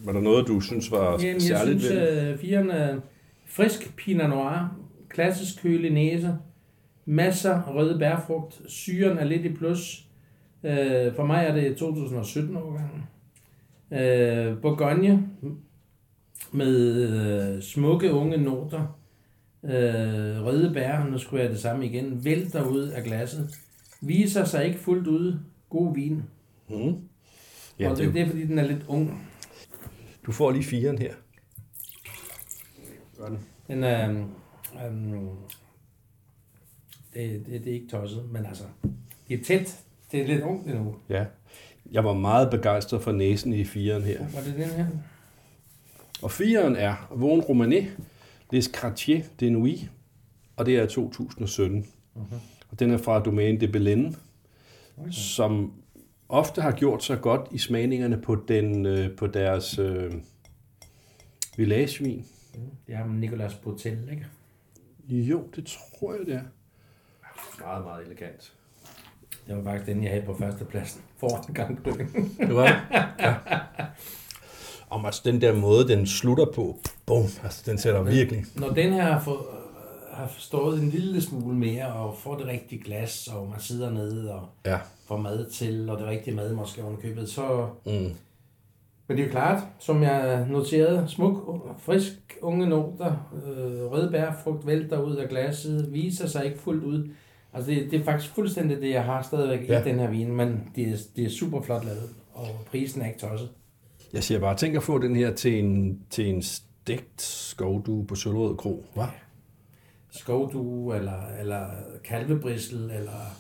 Var 0.05 0.12
der 0.12 0.21
noget, 0.21 0.47
du 0.47 0.61
synes 0.61 0.91
var 0.91 1.12
Jamen, 1.12 1.25
jeg 1.35 1.43
særligt 1.43 1.83
synes, 1.83 1.95
ved 2.00 2.17
den? 2.21 2.26
øh, 2.33 2.38
firen 2.38 2.71
er 2.71 2.99
frisk 3.47 3.97
Pinot 3.97 4.31
Noir, 4.31 4.76
klassisk 5.09 5.62
kølig 5.62 5.91
næse, 5.93 6.37
masser 7.05 7.62
røde 7.62 7.99
bærfrugt, 7.99 8.61
syren 8.67 9.19
er 9.19 9.25
lidt 9.25 9.45
i 9.45 9.52
plus. 9.52 10.07
Øh, 10.64 11.14
for 11.14 11.26
mig 11.26 11.45
er 11.45 11.55
det 11.55 11.76
2017 11.76 12.57
årgangen. 12.57 13.02
Øh, 13.93 14.61
Bourgogne 14.61 15.29
med 16.52 17.02
øh, 17.57 17.62
smukke 17.62 18.12
unge 18.12 18.37
noter. 18.37 18.99
Øh, 19.64 20.45
røde 20.45 20.75
bær, 20.75 21.04
nu 21.04 21.19
skulle 21.19 21.42
jeg 21.42 21.50
det 21.50 21.61
samme 21.61 21.87
igen, 21.87 22.25
vælter 22.25 22.64
ud 22.64 22.83
af 22.83 23.04
glasset. 23.04 23.54
Viser 24.00 24.45
sig 24.45 24.66
ikke 24.66 24.78
fuldt 24.78 25.07
ud. 25.07 25.38
God 25.71 25.95
vin. 25.95 26.23
Mm. 26.69 26.97
Ja, 27.78 27.90
og 27.90 27.97
det, 27.97 28.07
er 28.07 28.12
det, 28.12 28.23
er 28.23 28.26
fordi, 28.26 28.47
den 28.47 28.59
er 28.59 28.66
lidt 28.66 28.85
ung. 28.88 29.28
du 30.26 30.33
får 30.33 30.50
lige 30.50 30.64
firen 30.64 30.99
her. 30.99 31.14
Gør 33.19 33.28
den. 33.69 33.85
Er... 33.85 34.09
Øhm, 34.87 35.28
det, 37.14 37.47
det, 37.47 37.64
det 37.64 37.66
er 37.66 37.75
ikke 37.75 37.88
tosset, 37.88 38.31
men 38.33 38.47
altså... 38.47 38.64
Det 39.28 39.40
er 39.40 39.45
tæt, 39.45 39.81
Det 40.12 40.21
er 40.21 40.26
lidt 40.26 40.42
ungt 40.42 40.66
endnu. 40.66 40.97
Ja. 41.09 41.25
Jeg 41.92 42.04
var 42.04 42.14
meget 42.14 42.50
begejstret 42.50 43.02
for 43.02 43.12
næsen 43.12 43.52
i 43.52 43.64
firen 43.64 44.02
her. 44.02 44.19
Var 44.19 44.40
det 44.40 44.54
den 44.54 44.64
her? 44.64 44.87
Og 46.23 46.31
firen 46.31 46.76
er 46.76 47.09
Vaughn 47.11 47.40
Romanet, 47.40 47.97
Les 48.52 48.71
Quartiers 48.80 49.25
de 49.40 49.50
Nuit, 49.50 49.90
og 50.56 50.66
det 50.66 50.76
er 50.76 50.87
2017. 50.87 51.87
Mhm. 52.14 52.25
Og 52.71 52.78
den 52.80 52.90
er 52.90 52.99
fra 52.99 53.21
Domaine 53.23 53.61
de 53.61 53.68
Belen, 53.68 54.16
Okay. 54.97 55.11
som 55.11 55.73
ofte 56.28 56.62
har 56.62 56.73
gjort 56.73 57.04
sig 57.04 57.21
godt 57.21 57.40
i 57.50 57.59
smagningerne 57.59 58.21
på, 58.21 58.35
den, 58.49 58.87
øh, 58.87 59.16
på 59.16 59.26
deres 59.26 59.78
øh, 59.78 60.12
villagevin. 61.56 62.25
Det 62.87 62.94
er 62.94 63.06
Nicolas 63.06 63.54
Botel, 63.54 64.09
ikke? 64.11 64.26
Jo, 65.09 65.42
det 65.56 65.66
tror 65.66 66.12
jeg, 66.14 66.26
det 66.26 66.35
er. 66.35 66.42
Meget, 67.61 67.85
meget 67.85 68.06
elegant. 68.06 68.52
Det 69.47 69.56
var 69.56 69.62
faktisk 69.62 69.87
den, 69.87 70.02
jeg 70.02 70.11
havde 70.11 70.26
på 70.26 70.35
førstepladsen. 70.35 71.02
Foran 71.21 71.54
gang 71.54 71.85
dø. 71.85 71.90
Det 72.47 72.54
var 72.54 72.66
det? 72.66 72.76
Ja. 73.18 73.35
Om 74.90 75.04
altså 75.06 75.23
den 75.25 75.40
der 75.40 75.54
måde, 75.54 75.88
den 75.88 76.06
slutter 76.06 76.47
på, 76.54 76.80
bum, 77.14 77.25
altså 77.45 77.62
den 77.71 77.78
sætter 77.78 78.02
virkelig. 78.02 78.45
Når 78.57 78.69
den 78.69 78.92
her 78.92 79.02
har, 79.02 79.21
fået, 79.21 79.38
har 80.12 80.26
forstået 80.26 80.83
en 80.83 80.88
lille 80.88 81.21
smule 81.23 81.57
mere, 81.57 81.87
og 81.92 82.16
får 82.19 82.37
det 82.37 82.47
rigtige 82.47 82.83
glas, 82.85 83.28
og 83.28 83.49
man 83.50 83.61
sidder 83.61 83.90
nede 83.90 84.35
og 84.35 84.49
Ja. 84.66 84.78
får 85.09 85.16
mad 85.16 85.50
til, 85.50 85.90
og 85.90 85.99
det 85.99 86.07
rigtige 86.07 86.37
mad 86.37 86.52
måske 86.52 86.83
købet, 87.02 87.28
så... 87.28 87.66
Mm. 87.87 88.11
Men 89.09 89.16
det 89.16 89.23
er 89.23 89.26
jo 89.26 89.33
klart, 89.33 89.62
som 89.78 90.02
jeg 90.02 90.47
noterede, 90.50 91.04
smuk, 91.09 91.61
frisk, 91.78 92.12
unge 92.42 92.66
noter, 92.66 93.31
øh, 93.47 93.92
røde 93.92 94.11
bærfrugt 94.11 94.66
vælter 94.66 95.00
ud 95.02 95.16
af 95.16 95.28
glasset, 95.28 95.92
viser 95.92 96.26
sig 96.26 96.45
ikke 96.45 96.59
fuldt 96.59 96.85
ud. 96.85 97.09
Altså 97.54 97.71
det, 97.71 97.90
det 97.90 98.00
er 98.00 98.04
faktisk 98.04 98.35
fuldstændig 98.35 98.81
det, 98.81 98.90
jeg 98.90 99.04
har 99.04 99.23
stadigvæk. 99.23 99.69
Ja. 99.69 99.81
i 99.81 99.85
den 99.85 99.99
her 99.99 100.11
vin, 100.11 100.37
men 100.37 100.61
det 100.76 100.88
er, 100.88 100.97
det 101.16 101.25
er 101.25 101.31
super 101.31 101.62
flot 101.62 101.85
lavet, 101.85 102.11
og 102.33 102.47
prisen 102.71 103.02
er 103.02 103.07
ikke 103.07 103.19
tosset. 103.19 103.49
Jeg 104.12 104.23
siger 104.23 104.40
bare, 104.40 104.57
tænk 104.57 104.76
at 104.76 104.83
få 104.83 104.99
den 104.99 105.16
her 105.16 105.35
til 105.35 105.64
en, 105.64 105.99
til 106.11 106.28
en 106.28 106.42
stegt 106.83 107.23
skovdue 107.23 108.07
på 108.07 108.15
Sølvrød 108.15 108.57
Kro. 108.57 108.85
Hva? 108.95 109.07
skovdue, 110.11 110.97
eller, 110.97 111.27
eller 111.41 111.67
kalvebrissel, 112.05 112.91
eller 112.91 113.37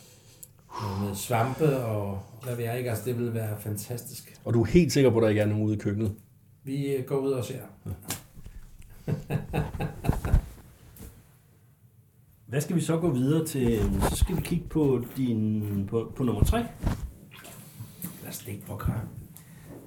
noget 0.82 1.08
med 1.08 1.14
svampe, 1.14 1.76
og 1.76 2.22
hvad 2.42 2.56
ved 2.56 2.64
jeg 2.64 2.78
ikke, 2.78 2.90
altså 2.90 3.04
det 3.04 3.18
ville 3.18 3.34
være 3.34 3.60
fantastisk. 3.60 4.40
Og 4.44 4.54
du 4.54 4.62
er 4.62 4.66
helt 4.66 4.92
sikker 4.92 5.10
på, 5.10 5.16
at 5.18 5.22
der 5.22 5.28
ikke 5.28 5.40
er 5.40 5.46
nogen 5.46 5.64
ude 5.64 5.74
i 5.74 5.78
køkkenet? 5.78 6.14
Vi 6.64 6.86
øh, 6.86 7.04
går 7.04 7.16
ud 7.16 7.30
og 7.30 7.44
ser. 7.44 7.60
Hvad 12.46 12.60
skal 12.60 12.76
vi 12.76 12.80
så 12.80 12.98
gå 12.98 13.10
videre 13.10 13.46
til? 13.46 13.90
Så 14.10 14.16
skal 14.16 14.36
vi 14.36 14.40
kigge 14.40 14.68
på, 14.68 15.04
din, 15.16 15.86
på, 15.90 16.12
på 16.16 16.24
nummer 16.24 16.44
3. 16.44 16.58
Lad 16.58 16.68
os 18.28 18.34
stikke 18.34 18.66
på 18.66 18.76
kram. 18.76 19.08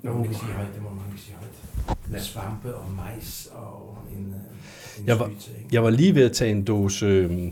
Nå, 0.04 0.14
man 0.14 0.24
kan 0.24 0.34
sige 0.34 0.52
højt, 0.52 0.74
det 0.74 0.82
må 0.84 0.90
man 0.90 1.06
ikke 1.12 1.22
sige 1.22 1.36
højt. 1.36 1.95
Med 2.16 2.24
svampe 2.24 2.76
og 2.76 2.92
majs 2.92 3.50
og 3.52 3.98
en, 4.18 4.26
øh, 4.26 5.02
en 5.02 5.08
Jeg 5.08 5.20
var-. 5.20 5.32
Jeg 5.72 5.84
var 5.84 5.90
lige 5.90 6.16
ved 6.16 6.26
at 6.26 6.32
tage 6.32 6.52
en 6.52 6.64
dåse 6.64 7.06
øh, 7.06 7.52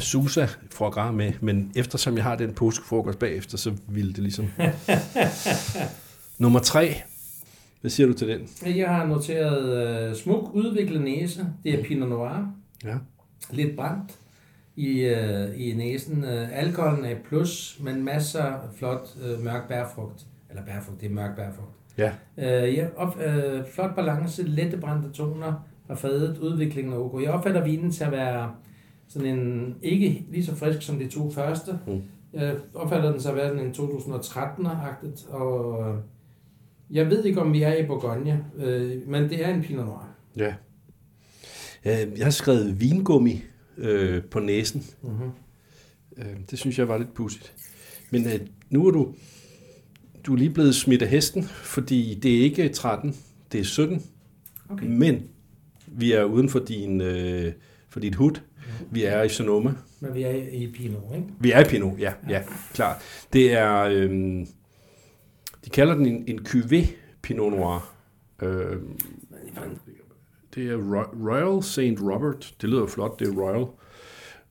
Susa 0.00 0.46
fra 0.70 0.88
Gras 0.88 1.14
med, 1.14 1.32
men 1.40 1.72
eftersom 1.76 2.16
jeg 2.16 2.24
har 2.24 2.36
den 2.36 2.54
påskefrokost 2.54 3.18
bagefter, 3.18 3.58
så 3.58 3.72
ville 3.88 4.12
det 4.12 4.18
ligesom... 4.22 4.48
Nummer 6.38 6.60
tre. 6.60 6.94
Hvad 7.80 7.90
siger 7.90 8.06
du 8.06 8.12
til 8.12 8.28
den? 8.28 8.48
Jeg 8.76 8.88
har 8.88 9.06
noteret 9.06 9.86
øh, 10.10 10.16
smuk 10.16 10.50
udviklet 10.54 11.02
næse. 11.02 11.46
Det 11.64 11.74
er 11.74 11.84
Pinot 11.84 12.08
Noir. 12.08 12.54
Ja. 12.84 12.96
Lidt 13.50 13.76
brændt 13.76 14.18
i, 14.76 15.00
øh, 15.00 15.60
i 15.60 15.74
næsen. 15.74 16.24
Øh, 16.24 16.58
alkoholen 16.58 17.04
er 17.04 17.16
plus, 17.28 17.78
men 17.80 18.04
masser 18.04 18.42
af 18.42 18.68
flot 18.78 19.08
øh, 19.22 19.40
mørk 19.44 19.68
bærfrugt. 19.68 20.26
Eller 20.50 20.64
bærfrugt, 20.64 21.00
det 21.00 21.10
er 21.10 21.14
mørk 21.14 21.36
bærfrugt. 21.36 21.81
Ja. 21.98 22.12
Øh, 22.38 22.74
ja, 22.74 22.86
op, 22.96 23.20
øh, 23.20 23.64
flot 23.74 23.94
balance, 23.94 24.42
lette 24.42 24.76
brændte 24.76 25.10
toner 25.10 25.68
fra 25.86 25.94
fadet, 25.94 26.38
udviklingen 26.38 26.92
er 26.92 26.96
ok. 26.96 27.22
Jeg 27.22 27.30
opfatter 27.30 27.64
vinen 27.64 27.90
til 27.90 28.04
at 28.04 28.12
være 28.12 28.54
sådan 29.08 29.38
en, 29.38 29.74
ikke 29.82 30.24
lige 30.30 30.44
så 30.44 30.54
frisk 30.54 30.82
som 30.82 30.98
de 30.98 31.08
to 31.08 31.30
første. 31.30 31.78
Mm. 31.86 32.02
Jeg 32.32 32.56
opfatter 32.74 33.10
den 33.10 33.20
til 33.20 33.28
at 33.28 33.34
være 33.36 33.48
sådan 33.48 33.66
en 33.66 33.72
2013-agtigt, 33.72 35.30
og 35.34 35.80
øh, 35.88 35.96
jeg 36.90 37.10
ved 37.10 37.24
ikke, 37.24 37.40
om 37.40 37.52
vi 37.52 37.62
er 37.62 37.74
i 37.74 37.86
Bourgogne, 37.86 38.44
øh, 38.56 39.08
men 39.08 39.22
det 39.22 39.44
er 39.44 39.54
en 39.54 39.62
Pinot 39.62 39.86
Noir. 39.86 40.08
Ja. 40.36 40.54
Øh, 41.84 42.18
Jeg 42.18 42.26
har 42.26 42.30
skrevet 42.30 42.80
vingummi 42.80 43.42
øh, 43.78 44.22
på 44.24 44.40
næsen. 44.40 44.82
Mm-hmm. 45.02 45.30
Det 46.50 46.58
synes 46.58 46.78
jeg 46.78 46.88
var 46.88 46.98
lidt 46.98 47.14
pudsigt. 47.14 47.54
Men 48.10 48.26
øh, 48.26 48.40
nu 48.70 48.86
er 48.86 48.90
du, 48.90 49.14
du 50.26 50.32
er 50.32 50.36
lige 50.36 50.50
blevet 50.50 50.74
smidt 50.74 51.02
af 51.02 51.08
hesten, 51.08 51.42
fordi 51.44 52.18
det 52.22 52.38
er 52.38 52.42
ikke 52.42 52.68
13, 52.68 53.16
det 53.52 53.60
er 53.60 53.64
17. 53.64 54.02
Okay. 54.70 54.86
Men 54.86 55.22
vi 55.86 56.12
er 56.12 56.24
uden 56.24 56.48
for, 56.48 56.58
din, 56.58 57.00
øh, 57.00 57.52
for 57.88 58.00
dit 58.00 58.14
hud. 58.14 58.32
Vi 58.90 59.04
er 59.04 59.22
i 59.22 59.28
Sonoma. 59.28 59.72
Men 60.00 60.14
vi 60.14 60.22
er 60.22 60.30
i 60.52 60.66
Pinot, 60.74 61.02
ikke? 61.16 61.26
Vi 61.40 61.52
er 61.52 61.60
i 61.60 61.64
Pinot, 61.68 61.98
ja, 61.98 62.12
ja, 62.28 62.42
klart. 62.74 62.96
Det 63.32 63.52
er, 63.52 63.78
øh, 63.82 64.10
de 65.64 65.70
kalder 65.72 65.94
den 65.94 66.06
en, 66.06 66.24
en 66.26 66.38
cuvée 66.48 66.86
Pinot 67.22 67.52
Noir. 67.52 67.94
Øh, 68.42 68.76
det 70.54 70.70
er 70.70 70.76
Ro- 70.76 71.30
Royal 71.30 71.62
St. 71.62 72.02
Robert. 72.02 72.54
Det 72.60 72.68
lyder 72.68 72.86
flot, 72.86 73.18
det 73.20 73.28
er 73.28 73.32
Royal. 73.32 73.66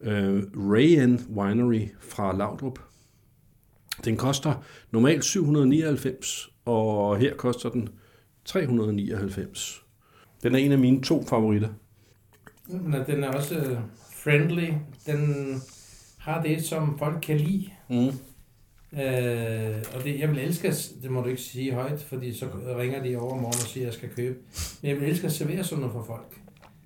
Øh, 0.02 0.44
Rayen 0.56 1.20
Winery 1.36 1.88
fra 2.00 2.38
Laudrup. 2.38 2.80
Den 4.06 4.18
koster 4.18 4.64
normalt 4.92 5.26
799, 5.26 6.50
og 6.66 7.18
her 7.18 7.36
koster 7.36 7.70
den 7.70 7.90
399. 8.46 9.82
Den 10.44 10.56
er 10.56 10.60
en 10.60 10.72
af 10.72 10.78
mine 10.80 11.02
to 11.02 11.24
favoritter. 11.26 11.70
Men 12.68 13.02
den 13.08 13.24
er 13.24 13.30
også 13.30 13.56
øh, 13.56 13.78
friendly. 14.16 14.70
Den 15.06 15.56
har 16.18 16.44
det, 16.44 16.64
som 16.64 16.98
folk 17.00 17.18
kan 17.22 17.38
lide. 17.38 17.70
Mm. 17.90 18.08
Øh, 19.00 19.84
og 19.96 20.04
det, 20.04 20.20
jeg 20.20 20.30
vil 20.30 20.40
elske, 20.40 20.68
at- 20.68 20.92
det 21.04 21.12
må 21.12 21.22
du 21.22 21.30
ikke 21.30 21.42
sige 21.42 21.74
højt, 21.74 22.02
fordi 22.04 22.34
så 22.34 22.46
ringer 22.78 23.04
de 23.04 23.18
over 23.18 23.36
morgen 23.36 23.46
og 23.46 23.54
siger, 23.54 23.84
at 23.84 23.86
jeg 23.86 23.94
skal 23.94 24.10
købe. 24.10 24.38
Men 24.82 24.92
jeg 24.92 25.00
vil 25.02 25.10
elske 25.10 25.26
at 25.28 25.32
servere 25.34 25.64
sådan 25.64 25.80
noget 25.80 25.94
for 25.94 26.04
folk. 26.04 26.40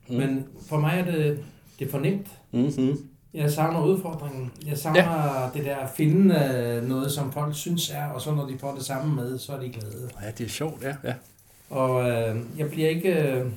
Mm. 0.09 0.15
Men 0.15 0.45
for 0.69 0.79
mig 0.79 0.99
er 0.99 1.05
det, 1.11 1.43
det 1.79 1.87
er 1.87 1.91
for 1.91 1.99
nemt. 1.99 2.27
Mm-hmm. 2.51 2.97
Jeg 3.35 3.51
savner 3.51 3.85
udfordringen. 3.85 4.51
Jeg 4.65 4.77
savner 4.77 5.41
ja. 5.43 5.49
det 5.53 5.65
der 5.65 5.75
at 5.75 5.89
finde 5.89 6.35
øh, 6.35 6.89
noget, 6.89 7.11
som 7.11 7.31
folk 7.31 7.55
synes 7.55 7.89
er, 7.89 8.05
og 8.05 8.21
så 8.21 8.35
når 8.35 8.47
de 8.47 8.57
får 8.59 8.75
det 8.75 8.85
samme 8.85 9.15
med, 9.15 9.39
så 9.39 9.53
er 9.53 9.59
de 9.59 9.69
glade. 9.69 10.09
Ja, 10.21 10.31
det 10.31 10.45
er 10.45 10.49
sjovt, 10.49 10.83
ja. 10.83 10.95
ja. 11.03 11.13
Og 11.69 12.09
øh, 12.09 12.35
jeg 12.57 12.69
bliver 12.69 12.89
ikke... 12.89 13.09
Øh, 13.09 13.51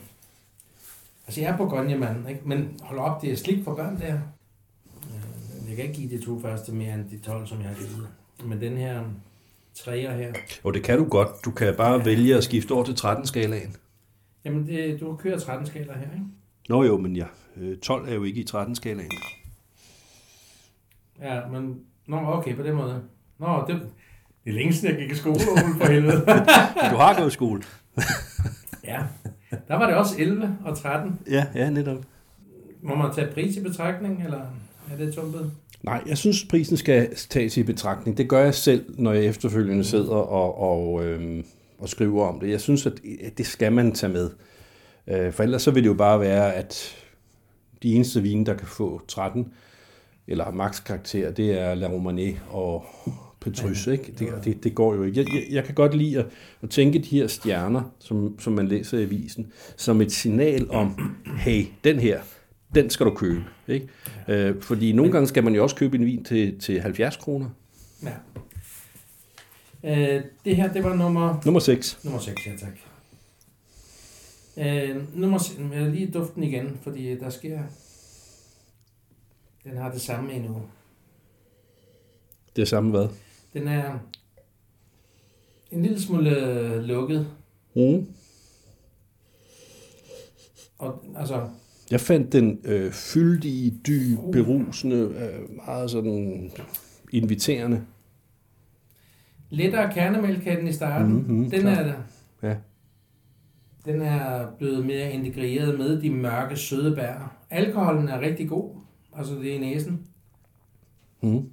altså, 1.26 1.40
jeg 1.40 1.50
er 1.50 1.56
på 1.56 1.82
mand, 1.99 2.28
ikke? 2.28 2.40
Men 2.44 2.80
hold 2.82 2.99
op, 2.99 3.23
det 3.23 3.32
er 3.32 3.37
slik 3.37 3.64
for 3.64 3.75
børn 3.75 4.00
der. 4.00 4.14
Øh, 4.14 5.68
jeg 5.68 5.76
kan 5.76 5.85
ikke 5.85 6.00
give 6.00 6.18
de 6.18 6.25
to 6.25 6.40
første 6.40 6.73
mere 6.73 6.94
end 6.94 7.11
de 7.11 7.18
12, 7.18 7.47
som 7.47 7.61
jeg 7.61 7.68
har 7.68 7.76
givet. 7.76 8.08
Men 8.44 8.61
den 8.61 8.76
her 8.76 9.02
træer 9.75 10.16
her... 10.16 10.32
Og 10.64 10.75
det 10.75 10.82
kan 10.82 10.99
du 10.99 11.04
godt. 11.04 11.28
Du 11.44 11.50
kan 11.50 11.75
bare 11.76 12.04
vælge 12.04 12.37
at 12.37 12.44
skifte 12.44 12.73
over 12.73 12.85
til 12.85 12.92
13-skalaen. 12.92 13.76
Jamen, 14.44 14.66
det, 14.66 15.00
du 15.00 15.16
kører 15.16 15.38
13 15.38 15.66
skaler 15.66 15.94
her, 15.94 16.12
ikke? 16.12 16.26
Nå 16.68 16.85
jo, 16.85 16.99
men 16.99 17.16
ja, 17.16 17.26
øh, 17.56 17.78
12 17.78 18.08
er 18.08 18.14
jo 18.14 18.25
ikke 18.25 18.40
i 18.40 18.47
13-skalaen. 18.50 19.38
Ja, 21.22 21.40
men... 21.52 21.80
Nå, 22.06 22.16
okay, 22.16 22.56
på 22.56 22.62
den 22.62 22.75
måde. 22.75 23.02
Nå, 23.38 23.64
det, 23.68 23.80
det 24.44 24.50
er 24.50 24.54
længe 24.54 24.72
siden, 24.72 24.94
jeg 24.94 25.02
gik 25.02 25.12
i 25.12 25.14
skole, 25.14 25.40
Ole, 25.52 25.75
for 25.80 25.92
helvede. 25.92 26.25
Du 26.92 26.96
har 26.96 27.16
gået 27.18 27.28
i 27.28 27.30
skole. 27.30 27.62
ja, 28.84 28.98
der 29.68 29.75
var 29.75 29.87
det 29.87 29.96
også 29.96 30.14
11 30.18 30.58
og 30.64 30.78
13. 30.78 31.18
Ja, 31.30 31.46
ja, 31.54 31.70
netop. 31.70 31.98
Må 32.82 32.94
man 32.94 33.14
tage 33.14 33.32
pris 33.32 33.56
i 33.56 33.62
betragtning, 33.62 34.25
eller 34.25 34.40
er 34.92 34.96
det 34.98 35.14
tumpet? 35.14 35.52
Nej, 35.82 36.02
jeg 36.06 36.18
synes, 36.18 36.44
prisen 36.44 36.76
skal 36.76 37.14
tages 37.14 37.56
i 37.56 37.62
betragtning. 37.62 38.18
Det 38.18 38.28
gør 38.28 38.44
jeg 38.44 38.54
selv, 38.54 38.94
når 38.98 39.12
jeg 39.12 39.25
efterfølgende 39.25 39.84
sidder 39.84 40.14
og, 40.14 40.60
og, 40.60 41.04
øhm, 41.04 41.44
og 41.78 41.88
skriver 41.88 42.26
om 42.26 42.40
det. 42.40 42.50
Jeg 42.50 42.60
synes, 42.60 42.87
at 42.87 43.00
det 43.38 43.46
skal 43.46 43.72
man 43.72 43.92
tage 43.92 44.12
med. 44.12 44.30
Øh, 45.06 45.32
for 45.32 45.42
ellers 45.42 45.62
så 45.62 45.70
vil 45.70 45.82
det 45.82 45.88
jo 45.88 45.94
bare 45.94 46.20
være, 46.20 46.54
at 46.54 46.96
de 47.82 47.94
eneste 47.94 48.22
vine, 48.22 48.46
der 48.46 48.54
kan 48.54 48.66
få 48.66 49.02
13 49.08 49.52
eller 50.28 50.50
max 50.50 50.85
karakter, 50.85 51.30
det 51.30 51.61
er 51.61 51.75
La 51.75 51.88
Romanée 51.88 52.54
og 52.54 52.85
Petrus, 53.40 53.87
ikke? 53.87 54.12
Det, 54.18 54.28
det, 54.44 54.64
det 54.64 54.75
går 54.75 54.94
jo 54.94 55.02
ikke. 55.02 55.20
Jeg, 55.20 55.35
jeg, 55.35 55.42
jeg 55.50 55.64
kan 55.64 55.75
godt 55.75 55.94
lide 55.94 56.18
at, 56.18 56.26
at 56.62 56.70
tænke 56.70 56.99
de 56.99 57.16
her 57.16 57.26
stjerner, 57.26 57.82
som, 57.99 58.40
som 58.40 58.52
man 58.52 58.68
læser 58.68 58.99
i 58.99 59.02
avisen, 59.02 59.52
som 59.76 60.00
et 60.00 60.12
signal 60.12 60.70
om, 60.70 61.16
hey, 61.38 61.66
den 61.85 61.99
her, 61.99 62.20
den 62.75 62.90
skal 62.90 63.06
du 63.06 63.14
købe. 63.14 63.44
Ikke? 63.68 63.88
Øh, 64.28 64.62
fordi 64.62 64.92
nogle 64.92 65.12
gange 65.12 65.26
skal 65.28 65.44
man 65.44 65.54
jo 65.54 65.62
også 65.62 65.76
købe 65.76 65.97
en 65.97 66.06
vin 66.06 66.25
til, 66.25 66.61
til 66.61 66.80
70 66.80 67.16
kroner. 67.16 67.49
Ja. 68.02 68.14
Øh, 69.85 70.23
det 70.44 70.56
her, 70.56 70.73
det 70.73 70.85
var 70.85 70.94
nummer, 70.94 71.40
Nummer 71.44 71.61
6. 71.61 71.99
nummer 72.04 72.20
6, 72.20 72.47
ja 72.47 72.52
tak. 72.61 72.78
Øh, 74.56 74.97
nummer 75.14 75.38
6, 75.38 75.61
jeg 75.75 75.85
vil 75.85 75.92
lige 75.92 76.11
duften 76.11 76.42
igen, 76.42 76.78
fordi 76.82 77.18
der 77.18 77.30
sker... 77.30 77.58
Den 79.70 79.76
har 79.76 79.92
det 79.92 80.00
samme 80.00 80.32
endnu. 80.32 80.62
Det 82.56 82.62
er 82.62 82.66
samme 82.66 82.90
hvad? 82.90 83.08
Den 83.52 83.68
er 83.68 83.98
en 85.70 85.82
lille 85.82 86.00
smule 86.00 86.37
øh, 86.37 86.82
lukket. 86.82 87.26
Mm. 87.76 88.06
Og, 90.78 91.04
altså, 91.16 91.48
Jeg 91.90 92.00
fandt 92.00 92.32
den 92.32 92.60
øh, 92.64 92.92
fyldige, 92.92 93.80
dyb, 93.87 94.18
berusende, 94.32 94.96
øh, 94.96 95.56
meget 95.66 95.90
sådan 95.90 96.50
inviterende. 97.12 97.84
lettere 99.50 99.92
kernemælk 99.92 100.42
kan 100.42 100.58
den 100.58 100.68
i 100.68 100.72
starten. 100.72 101.12
Mhm, 101.14 101.50
den 101.50 101.60
klart. 101.60 101.78
er 101.78 101.82
der. 101.84 101.94
Ja. 102.48 102.56
Den 103.84 104.02
er 104.02 104.46
blevet 104.58 104.87
mere 104.87 105.12
integreret 105.12 105.78
med 105.78 106.02
de 106.02 106.10
mørke, 106.10 106.56
søde 106.56 106.96
bær. 106.96 107.37
Alkoholen 107.50 108.08
er 108.08 108.20
rigtig 108.20 108.48
god. 108.48 108.75
Altså, 109.18 109.34
det 109.34 109.50
er 109.50 109.54
i 109.54 109.58
næsen. 109.58 110.06
Mm. 111.22 111.50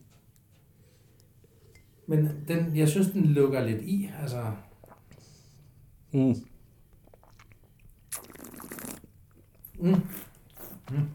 Men 2.07 2.29
den, 2.48 2.77
jeg 2.77 2.89
synes, 2.89 3.07
den 3.07 3.25
lukker 3.25 3.63
lidt 3.65 3.81
i. 3.81 4.10
Altså, 4.22 4.51
Mm. 6.12 6.36
mm. 9.79 9.95
Mm. 10.91 11.10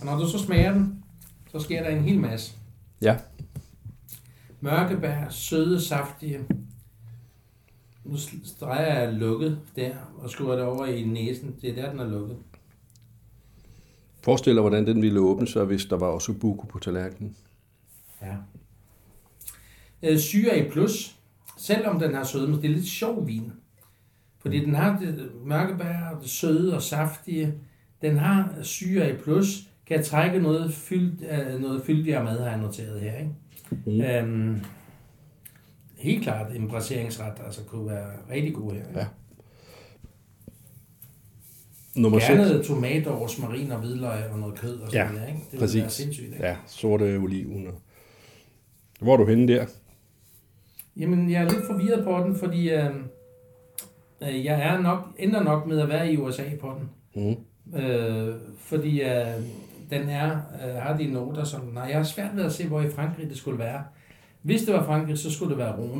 Og 0.00 0.06
når 0.06 0.16
du 0.18 0.28
så 0.28 0.38
smager 0.38 0.72
den, 0.72 1.04
så 1.52 1.60
sker 1.60 1.82
der 1.82 1.90
en 1.90 2.04
hel 2.04 2.20
masse. 2.20 2.56
Ja. 3.02 3.16
Mørkebær, 4.60 5.28
søde, 5.28 5.80
saftige. 5.80 6.38
Nu 8.08 8.16
streger 8.44 9.00
jeg 9.00 9.12
lukket 9.12 9.58
der, 9.76 9.94
og 10.18 10.30
skruer 10.30 10.56
det 10.56 10.64
over 10.64 10.86
i 10.86 11.04
næsen. 11.04 11.56
Det 11.62 11.70
er 11.70 11.74
der, 11.74 11.90
den 11.90 12.00
er 12.00 12.08
lukket. 12.08 12.36
Forestil 14.22 14.54
dig, 14.54 14.60
hvordan 14.60 14.86
den 14.86 15.02
ville 15.02 15.20
åbne 15.20 15.48
sig, 15.48 15.64
hvis 15.64 15.84
der 15.84 15.96
var 15.96 16.06
også 16.06 16.32
buko 16.32 16.66
på 16.66 16.78
tallerkenen. 16.78 17.36
Ja. 18.22 18.34
Øh, 20.02 20.18
syre 20.18 20.58
i 20.58 20.70
plus, 20.70 21.16
selvom 21.56 21.98
den 21.98 22.14
har 22.14 22.24
sødme, 22.24 22.56
det 22.56 22.64
er 22.64 22.74
lidt 22.74 22.86
sjov 22.86 23.26
vin. 23.26 23.52
Fordi 24.38 24.64
den 24.64 24.74
har 24.74 24.98
det 24.98 25.30
mørkebær, 25.44 26.14
og 26.14 26.22
det 26.22 26.30
søde 26.30 26.74
og 26.74 26.82
saftige. 26.82 27.54
Den 28.02 28.16
har 28.16 28.54
syre 28.62 29.10
i 29.10 29.16
plus, 29.16 29.68
kan 29.86 30.04
trække 30.04 30.38
noget, 30.38 30.74
fyldt, 30.74 31.24
øh, 31.30 31.60
noget 31.60 31.82
fyldigere 31.82 32.24
mad, 32.24 32.38
har 32.38 32.50
jeg 32.50 32.58
noteret 32.58 33.00
her. 33.00 33.18
Ikke? 33.18 33.32
Mm. 33.86 34.00
Øhm, 34.00 34.60
helt 35.98 36.22
klart 36.22 36.56
en 36.56 36.68
braseringsret, 36.68 37.32
altså 37.46 37.64
kunne 37.64 37.86
være 37.90 38.06
rigtig 38.30 38.54
god 38.54 38.72
her. 38.72 38.82
Ja. 38.96 39.06
Nummer 41.96 42.18
6. 42.18 42.30
Gerne 42.30 42.62
tomater, 42.64 43.10
rosmarin 43.10 43.72
og 43.72 43.78
hvidløg 43.78 44.30
og 44.32 44.38
noget 44.38 44.54
kød 44.54 44.78
og 44.80 44.90
sådan 44.90 45.06
Ja, 45.06 45.12
noget. 45.12 45.28
Ikke? 45.28 45.40
Det 45.50 45.58
præcis. 45.58 45.80
være 45.82 45.90
sindssygt. 45.90 46.26
Ikke? 46.32 46.46
Ja, 46.46 46.56
sorte 46.66 47.02
oliven. 47.18 47.66
og- 47.66 47.80
Hvor 49.00 49.12
er 49.12 49.16
du 49.16 49.24
henne 49.26 49.48
der? 49.52 49.66
Jamen, 50.96 51.30
jeg 51.30 51.42
er 51.42 51.48
lidt 51.50 51.66
forvirret 51.66 52.04
på 52.04 52.18
den, 52.18 52.36
fordi 52.36 52.70
øh, 52.70 52.90
øh, 54.22 54.44
jeg 54.44 54.60
er 54.62 54.80
nok, 54.80 54.98
ender 55.18 55.42
nok 55.42 55.66
med 55.66 55.80
at 55.80 55.88
være 55.88 56.12
i 56.12 56.16
USA 56.16 56.42
på 56.60 56.74
den. 56.78 56.90
Mm. 57.72 57.78
Øh, 57.78 58.34
fordi 58.58 59.00
øh, 59.02 59.26
den 59.90 60.08
er, 60.08 60.30
øh, 60.66 60.74
har 60.74 60.96
de 60.96 61.06
noter, 61.12 61.44
som... 61.44 61.60
Nej, 61.74 61.82
jeg 61.84 61.96
har 61.96 62.04
svært 62.04 62.36
ved 62.36 62.44
at 62.44 62.52
se, 62.52 62.66
hvor 62.68 62.80
i 62.80 62.90
Frankrig 62.90 63.28
det 63.28 63.36
skulle 63.36 63.58
være. 63.58 63.84
Hvis 64.42 64.62
det 64.62 64.74
var 64.74 64.84
Frankrig, 64.84 65.18
så 65.18 65.30
skulle 65.32 65.50
det 65.50 65.58
være 65.58 65.74
Rhône. 65.74 65.98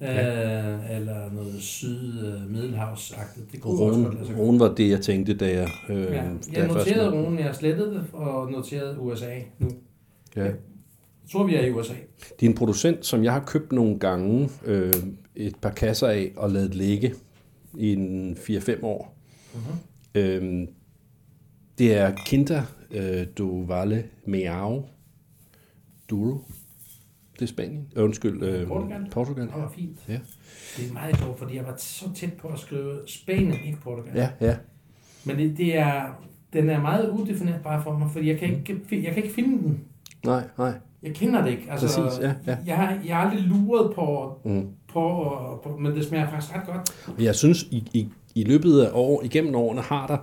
Øh, 0.00 0.08
Ja. 0.08 0.96
Eller 0.96 1.32
noget 1.32 1.62
syd 1.62 2.26
øh, 2.26 2.50
middelhavsagtigt. 2.50 3.52
Det 3.52 3.60
kunne 3.60 3.72
også 3.72 4.00
godt 4.02 4.16
Rune, 4.16 4.26
gøre. 4.26 4.38
Rune 4.38 4.60
var 4.60 4.74
det, 4.74 4.90
jeg 4.90 5.00
tænkte, 5.00 5.34
da 5.34 5.46
jeg... 5.52 5.68
Øh, 5.88 6.02
Ja, 6.02 6.22
jeg 6.52 6.66
noterede 6.68 7.10
Rhône, 7.26 7.40
jeg 7.40 7.54
slettede 7.54 7.90
det, 7.94 8.04
og 8.12 8.50
noterede 8.50 8.98
USA 9.00 9.38
nu. 9.58 9.70
Ja. 10.36 10.44
Jeg 10.44 10.54
tror, 11.32 11.46
vi 11.46 11.54
er 11.54 11.66
i 11.66 11.70
USA. 11.70 11.94
Det 12.40 12.46
er 12.46 12.50
en 12.50 12.54
producent, 12.56 13.06
som 13.06 13.24
jeg 13.24 13.32
har 13.32 13.44
købt 13.46 13.72
nogle 13.72 13.98
gange 13.98 14.50
øh, 14.64 14.92
et 15.36 15.56
par 15.56 15.70
kasser 15.70 16.06
af 16.08 16.32
og 16.36 16.50
lavet 16.50 16.74
ligge 16.74 17.14
i 17.78 17.92
en 17.92 18.36
4-5 18.36 18.84
år. 18.84 19.16
Mhm. 19.54 19.62
Øhm, 20.14 20.68
det 21.78 21.94
er 21.96 22.12
Quinta 22.28 22.62
øh, 22.90 23.26
do 23.38 23.64
Valle 23.68 24.04
Meao 24.26 24.82
Duro. 26.10 26.38
Det 27.38 27.42
er 27.42 27.46
Spanien. 27.46 27.86
Øh, 27.96 28.04
undskyld. 28.04 28.42
Øh, 28.42 28.66
Portugal. 28.68 29.06
Portugal. 29.10 29.46
Det 29.46 29.54
var 29.56 29.72
fint. 29.76 29.98
Ja. 30.08 30.18
Det 30.76 30.88
er 30.88 30.92
meget 30.92 31.18
sjovt, 31.18 31.38
fordi 31.38 31.56
jeg 31.56 31.64
var 31.64 31.74
så 31.78 32.04
tæt 32.14 32.32
på 32.32 32.48
at 32.48 32.58
skrive 32.58 32.98
Spanien, 33.06 33.54
ikke 33.66 33.78
Portugal. 33.80 34.12
Ja, 34.14 34.28
ja. 34.40 34.56
Men 35.24 35.36
det, 35.38 35.56
det 35.58 35.78
er, 35.78 36.02
den 36.52 36.70
er 36.70 36.80
meget 36.80 37.10
udefinerbar 37.10 37.82
for 37.82 37.98
mig, 37.98 38.10
fordi 38.10 38.28
jeg 38.28 38.38
kan 38.38 38.48
ikke, 38.48 38.80
jeg 39.04 39.14
kan 39.14 39.22
ikke 39.22 39.34
finde 39.34 39.58
den. 39.62 39.80
Nej, 40.24 40.42
nej. 40.58 40.72
Jeg 41.02 41.14
kender 41.14 41.42
det 41.44 41.50
ikke. 41.50 41.66
Altså, 41.70 42.02
Præcis, 42.02 42.20
ja, 42.20 42.34
ja. 42.46 42.56
Jeg, 42.66 42.76
har, 42.76 42.98
jeg 43.06 43.16
har 43.16 43.22
aldrig 43.30 43.46
luret 43.46 43.94
på, 43.94 44.32
Mm. 44.44 44.66
på, 44.92 45.02
på, 45.64 45.76
men 45.80 45.92
det 45.92 46.04
smager 46.04 46.30
faktisk 46.30 46.54
ret 46.56 46.66
godt. 46.66 47.14
Og 47.16 47.24
Jeg 47.24 47.34
synes, 47.34 47.62
i, 47.62 47.84
i, 47.92 48.08
i 48.34 48.44
løbet 48.44 48.80
af 48.80 48.90
år, 48.92 49.22
igennem 49.24 49.54
årene, 49.54 49.80
har 49.80 50.06
der 50.06 50.16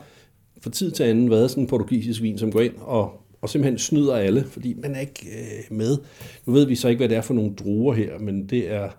for 0.62 0.70
tid 0.70 0.92
til 0.92 1.04
anden 1.04 1.30
været 1.30 1.50
sådan 1.52 1.64
en 1.64 1.68
portugisisk 1.70 2.22
vin, 2.22 2.38
som 2.38 2.52
går 2.52 2.60
ind 2.62 2.74
og, 2.82 3.23
og 3.44 3.50
simpelthen 3.50 3.80
snyder 3.80 4.16
alle, 4.16 4.44
fordi 4.44 4.74
man 4.74 4.96
er 4.96 5.00
ikke 5.00 5.26
øh, 5.26 5.78
med. 5.78 5.98
Nu 6.46 6.54
ved 6.54 6.66
vi 6.66 6.76
så 6.76 6.88
ikke, 6.88 7.00
hvad 7.00 7.10
det 7.10 7.18
er 7.18 7.22
for 7.22 7.34
nogle 7.34 7.56
druer 7.56 7.94
her, 7.94 8.20
men 8.20 8.46
det 8.50 8.72
er, 8.72 8.90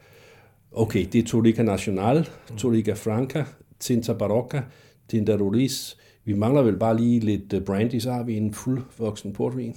okay, 0.72 1.06
det 1.12 1.18
er 1.18 1.26
Torica 1.26 1.62
Nacional, 1.62 2.28
Torica 2.56 2.92
Franca, 2.92 3.44
Tinta 3.80 4.12
Barocca, 4.12 4.62
Tinta 5.08 5.32
Roriz. 5.32 5.94
Vi 6.24 6.32
mangler 6.32 6.62
vel 6.62 6.78
bare 6.78 6.96
lige 6.96 7.20
lidt 7.20 7.52
øh, 7.52 7.62
brandy, 7.62 7.98
så 7.98 8.12
har 8.12 8.22
vi 8.22 8.36
en 8.36 8.54
fuldvoksen 8.54 9.32
portvin. 9.32 9.76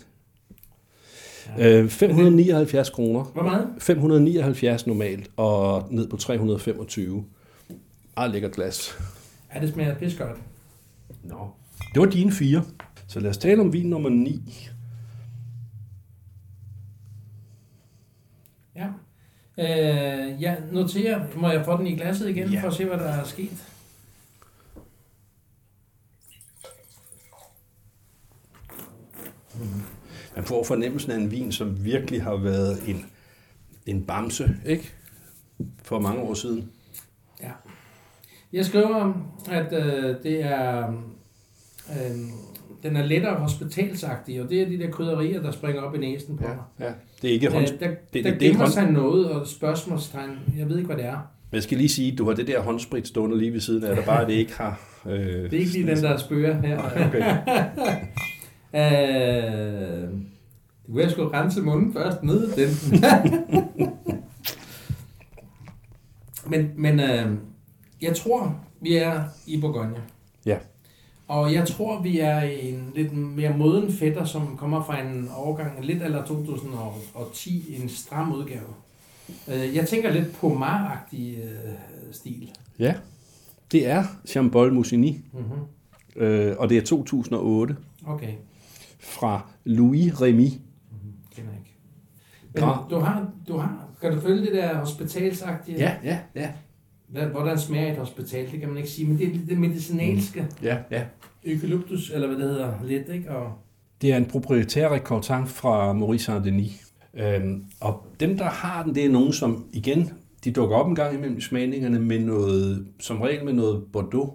Ja. 1.57 1.81
Øh, 1.81 1.89
579 1.89 2.89
kroner. 2.89 3.23
Hvor 3.23 3.43
meget? 3.43 3.67
579 3.79 4.87
normalt, 4.87 5.31
og 5.37 5.87
ned 5.91 6.07
på 6.07 6.17
325. 6.17 7.25
Ej, 8.17 8.27
lækkert 8.27 8.51
glas. 8.51 8.97
Ja, 9.55 9.59
det 9.59 9.69
smager 9.69 9.95
pis 9.95 10.15
godt. 10.15 10.37
Nå. 11.23 11.47
Det 11.93 11.99
var 12.01 12.05
dine 12.05 12.31
fire. 12.31 12.63
Så 13.07 13.19
lad 13.19 13.29
os 13.29 13.37
tale 13.37 13.61
om 13.61 13.73
vin 13.73 13.89
nummer 13.89 14.09
9. 14.09 14.69
Ja. 18.75 18.87
Øh, 19.59 20.41
jeg 20.41 20.61
noterer, 20.71 21.27
må 21.39 21.49
jeg 21.49 21.65
få 21.65 21.77
den 21.77 21.87
i 21.87 21.95
glasset 21.95 22.29
igen, 22.29 22.47
Ja. 22.47 22.53
ja. 22.53 22.61
for 22.63 22.67
at 22.67 22.73
se, 22.73 22.85
hvad 22.85 22.97
der 22.97 23.05
er 23.05 23.23
sket? 23.23 23.63
Man 30.35 30.45
får 30.45 30.63
fornemmelsen 30.63 31.11
af 31.11 31.15
en 31.17 31.31
vin, 31.31 31.51
som 31.51 31.83
virkelig 31.85 32.23
har 32.23 32.35
været 32.35 32.89
en, 32.89 33.05
en 33.85 34.03
bamse, 34.05 34.55
ikke? 34.65 34.93
For 35.83 35.99
mange 35.99 36.21
år 36.21 36.33
siden. 36.33 36.71
Ja. 37.41 37.51
Jeg 38.53 38.65
skriver, 38.65 39.13
at 39.49 39.73
øh, 39.73 40.23
det 40.23 40.43
er, 40.43 40.87
øh, 41.89 42.17
den 42.83 42.95
er 42.95 43.05
lettere 43.05 43.35
hospitalsagtig, 43.35 44.41
og 44.41 44.49
det 44.49 44.61
er 44.61 44.65
de 44.65 44.79
der 44.79 44.89
krydderier, 44.91 45.41
der 45.41 45.51
springer 45.51 45.81
op 45.81 45.95
i 45.95 45.97
næsen 45.97 46.37
på 46.37 46.43
mig. 46.43 46.57
ja. 46.79 46.91
Det 47.21 47.29
er 47.29 47.33
ikke 47.33 47.51
hånd... 47.51 47.63
Øh, 47.73 47.79
der, 47.79 47.87
det- 48.13 48.23
der 48.23 48.31
det 48.31 48.33
er 48.33 48.37
gemmer 48.39 48.59
hånd- 48.59 48.71
sig 48.71 48.91
noget 48.91 49.29
og 49.31 49.47
spørgsmålstegn. 49.47 50.29
Jeg 50.57 50.69
ved 50.69 50.77
ikke, 50.77 50.87
hvad 50.87 50.97
det 50.97 51.05
er. 51.05 51.17
Jeg 51.51 51.63
skal 51.63 51.77
lige 51.77 51.89
sige, 51.89 52.11
at 52.11 52.17
du 52.17 52.25
har 52.25 52.33
det 52.33 52.47
der 52.47 52.61
håndsprit 52.61 53.07
stående 53.07 53.37
lige 53.37 53.53
ved 53.53 53.59
siden 53.59 53.83
af 53.83 53.95
dig, 53.95 54.05
bare 54.05 54.25
det 54.27 54.33
ikke 54.33 54.53
har... 54.57 54.79
Øh, 55.05 55.13
Det 55.19 55.53
er 55.53 55.59
ikke 55.59 55.71
lige 55.71 55.87
den, 55.87 55.97
der 56.03 56.17
spørger 56.17 56.61
her. 56.61 56.77
Okay. 57.07 57.37
øh, 58.75 60.09
det 60.11 60.93
kunne 60.93 61.01
jeg 61.03 61.11
sgu 61.11 61.27
rense 61.27 61.61
munden 61.61 61.93
først 61.93 62.23
ned 62.23 62.51
den. 62.51 63.01
men 66.51 66.69
men 66.77 66.99
øh, 66.99 67.25
jeg 68.01 68.15
tror, 68.15 68.59
vi 68.81 68.95
er 68.97 69.23
i 69.47 69.61
Bourgogne. 69.61 69.95
Ja. 70.45 70.57
Og 71.27 71.53
jeg 71.53 71.67
tror, 71.67 72.01
vi 72.01 72.19
er 72.19 72.39
en 72.41 72.91
lidt 72.95 73.13
mere 73.13 73.57
moden 73.57 73.91
fætter, 73.91 74.25
som 74.25 74.57
kommer 74.57 74.83
fra 74.83 75.01
en 75.01 75.29
årgang 75.35 75.85
lidt 75.85 76.03
eller 76.03 76.25
2010, 76.25 77.75
en 77.81 77.89
stram 77.89 78.33
udgave. 78.33 78.67
Øh, 79.47 79.75
Jeg 79.75 79.87
tænker 79.87 80.11
lidt 80.13 80.35
på 80.39 80.49
agtig 80.63 81.37
øh, 81.43 81.71
stil. 82.11 82.51
Ja. 82.79 82.95
Det 83.71 83.87
er 83.87 84.03
Chambol 84.27 84.73
Musigny, 84.73 85.15
Mm-hmm. 85.33 86.21
øh, 86.23 86.55
og 86.59 86.69
det 86.69 86.77
er 86.77 86.81
2008 86.81 87.75
Okay, 88.07 88.33
fra 88.99 89.41
Louis 89.63 90.21
Remy. 90.21 90.47
kender 91.35 91.51
jeg 91.51 91.59
ikke. 91.59 91.75
Men 92.53 92.63
Gra- 92.63 92.89
du 92.89 92.99
har, 92.99 93.29
du 93.47 93.57
har, 93.57 93.87
kan 94.01 94.15
du 94.15 94.21
følge 94.21 94.41
det 94.45 94.53
der 94.53 94.77
hospitalsagtige? 94.79 95.77
Ja, 95.77 95.95
ja, 96.03 96.19
ja. 96.35 96.51
Hvordan 97.07 97.59
smager 97.59 97.91
et 97.91 97.97
hospital, 97.97 98.51
det 98.51 98.59
kan 98.59 98.69
man 98.69 98.77
ikke 98.77 98.89
sige, 98.89 99.07
men 99.07 99.17
det 99.17 99.27
er 99.27 99.31
det 99.49 99.57
medicinalske 99.57 100.47
Ja, 100.63 100.77
ja. 100.91 101.03
eukalyptus, 101.45 102.11
eller 102.11 102.27
hvad 102.27 102.37
det 102.37 102.49
hedder, 102.49 102.73
lidt, 102.85 103.09
ikke? 103.09 103.31
Og, 103.31 103.53
Det 104.01 104.13
er 104.13 104.17
en 104.17 104.25
proprietær 104.25 104.89
rekortant 104.89 105.49
fra 105.49 105.93
Maurice 105.93 106.31
Saint-Denis. 106.31 106.93
Øhm, 107.13 107.65
og 107.81 108.03
dem, 108.19 108.37
der 108.37 108.45
har 108.45 108.83
den, 108.83 108.95
det 108.95 109.05
er 109.05 109.09
nogen, 109.09 109.33
som 109.33 109.65
igen, 109.73 110.11
de 110.43 110.51
dukker 110.51 110.75
op 110.75 110.89
en 110.89 110.95
gang 110.95 111.15
imellem 111.15 111.37
i 111.37 111.41
smagningerne 111.41 111.99
med 111.99 112.19
noget, 112.19 112.87
som 112.99 113.21
regel 113.21 113.45
med 113.45 113.53
noget 113.53 113.83
Bordeaux 113.93 114.33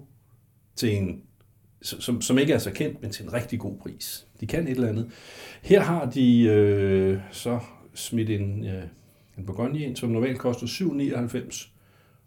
til 0.76 0.96
en 0.96 1.22
som, 1.82 2.20
som 2.20 2.38
ikke 2.38 2.52
er 2.52 2.58
så 2.58 2.70
kendt, 2.70 3.02
men 3.02 3.11
til 3.11 3.24
en 3.24 3.32
rigtig 3.32 3.58
god 3.58 3.78
pris. 3.78 4.26
De 4.40 4.46
kan 4.46 4.62
et 4.62 4.70
eller 4.70 4.88
andet. 4.88 5.11
Her 5.62 5.80
har 5.80 6.11
de 6.11 6.42
øh, 6.42 7.18
så 7.30 7.58
smidt 7.94 8.30
en, 8.30 8.66
øh, 8.66 8.82
en 9.38 9.46
Bourgogne 9.46 9.78
ind, 9.78 9.96
som 9.96 10.08
normalt 10.08 10.38
koster 10.38 10.66
7,99, 10.66 11.71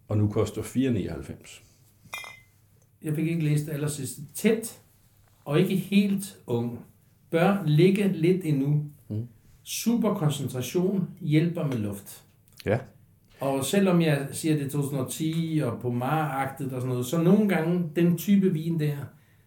og 0.08 0.18
nu 0.18 0.28
koster 0.28 0.62
4,99. 0.62 1.63
Jeg 3.04 3.15
fik 3.15 3.28
ikke 3.28 3.44
læst 3.44 3.65
det 3.65 3.72
allersidste. 3.72 4.22
Tæt 4.34 4.80
og 5.46 5.60
ikke 5.60 5.76
helt 5.76 6.38
ung. 6.48 6.80
Bør 7.30 7.63
ligge 7.65 8.08
lidt 8.13 8.46
endnu. 8.46 8.86
Mm. 9.10 9.28
Super 9.63 10.13
koncentration 10.13 11.10
hjælper 11.22 11.68
med 11.68 11.78
luft. 11.78 12.24
Ja. 12.65 12.80
Og 13.39 13.65
selvom 13.65 14.02
jeg 14.02 14.28
siger 14.32 14.56
det 14.56 14.65
er 14.65 14.70
2010 14.70 15.62
og 15.63 15.80
på 15.82 16.00
agtet 16.02 16.74
og 16.74 16.82
sådan 16.82 16.89
noget, 16.89 17.06
så 17.06 17.22
nogle 17.22 17.50
gange 17.50 17.89
den 17.96 18.18
type 18.18 18.54
vin 18.54 18.80
der, 18.80 18.98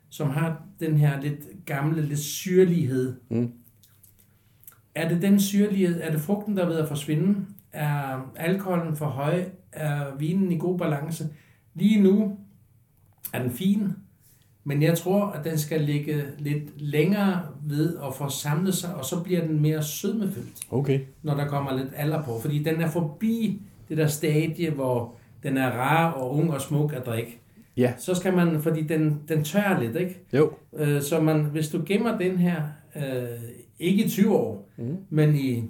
som 0.08 0.30
har 0.30 0.62
den 0.80 0.96
her 0.96 1.20
lidt 1.20 1.66
gamle, 1.66 2.02
lidt 2.02 2.18
syrlighed. 2.18 3.16
Mm. 3.30 3.52
Er 4.94 5.08
det 5.08 5.22
den 5.22 5.40
syrlighed? 5.40 6.00
Er 6.00 6.10
det 6.10 6.20
frugten, 6.20 6.56
der 6.56 6.64
er 6.64 6.68
ved 6.68 6.78
at 6.78 6.88
forsvinde? 6.88 7.46
Er 7.72 8.30
alkoholen 8.36 8.96
for 8.96 9.06
høj? 9.06 9.44
Er 9.72 10.04
vinen 10.18 10.52
i 10.52 10.58
god 10.58 10.78
balance? 10.78 11.28
Lige 11.74 12.02
nu 12.02 12.36
er 13.32 13.42
den 13.42 13.50
fin, 13.50 13.88
men 14.64 14.82
jeg 14.82 14.98
tror, 14.98 15.26
at 15.26 15.44
den 15.44 15.58
skal 15.58 15.80
ligge 15.80 16.22
lidt 16.38 16.80
længere 16.80 17.40
ved 17.62 17.96
at 18.06 18.14
få 18.14 18.28
samlet 18.28 18.74
sig, 18.74 18.94
og 18.94 19.04
så 19.04 19.22
bliver 19.22 19.46
den 19.46 19.60
mere 19.60 19.82
sødmefyldt, 19.82 20.66
Okay. 20.70 21.00
når 21.22 21.34
der 21.34 21.48
kommer 21.48 21.76
lidt 21.76 21.88
alder 21.96 22.22
på. 22.22 22.38
Fordi 22.40 22.62
den 22.62 22.80
er 22.80 22.88
forbi 22.88 23.62
det 23.88 23.96
der 23.96 24.06
stadie, 24.06 24.70
hvor 24.70 25.14
den 25.42 25.56
er 25.56 25.70
rar 25.70 26.10
og 26.12 26.34
ung 26.36 26.52
og 26.52 26.60
smuk 26.60 26.92
at 26.92 27.06
drikke. 27.06 27.38
Ja. 27.76 27.92
Så 27.98 28.14
skal 28.14 28.36
man, 28.36 28.62
fordi 28.62 28.82
den, 28.82 29.20
den 29.28 29.44
tør 29.44 29.80
lidt, 29.80 29.96
ikke? 29.96 30.20
Jo. 30.32 30.52
Øh, 30.76 31.02
så 31.02 31.20
man, 31.20 31.40
hvis 31.44 31.68
du 31.68 31.82
gemmer 31.86 32.18
den 32.18 32.36
her, 32.38 32.62
øh, 32.96 33.02
ikke 33.78 34.04
i 34.04 34.08
20 34.08 34.36
år, 34.36 34.68
Mm. 34.76 34.96
men 35.10 35.34
i 35.36 35.64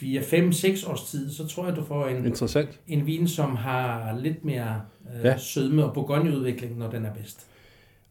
4, 0.00 0.22
5, 0.22 0.52
6 0.52 0.84
års 0.84 1.10
tid, 1.10 1.32
så 1.32 1.46
tror 1.46 1.66
jeg, 1.66 1.76
du 1.76 1.84
får 1.84 2.06
en, 2.06 2.26
Interessant. 2.26 2.80
en 2.88 3.06
vin, 3.06 3.28
som 3.28 3.56
har 3.56 4.18
lidt 4.22 4.44
mere 4.44 4.80
øh, 5.18 5.24
Ja. 5.24 5.28
ja. 5.30 5.36
sødme 5.38 5.84
og 5.84 5.94
bourgogneudvikling, 5.94 6.78
når 6.78 6.90
den 6.90 7.04
er 7.04 7.12
bedst. 7.12 7.46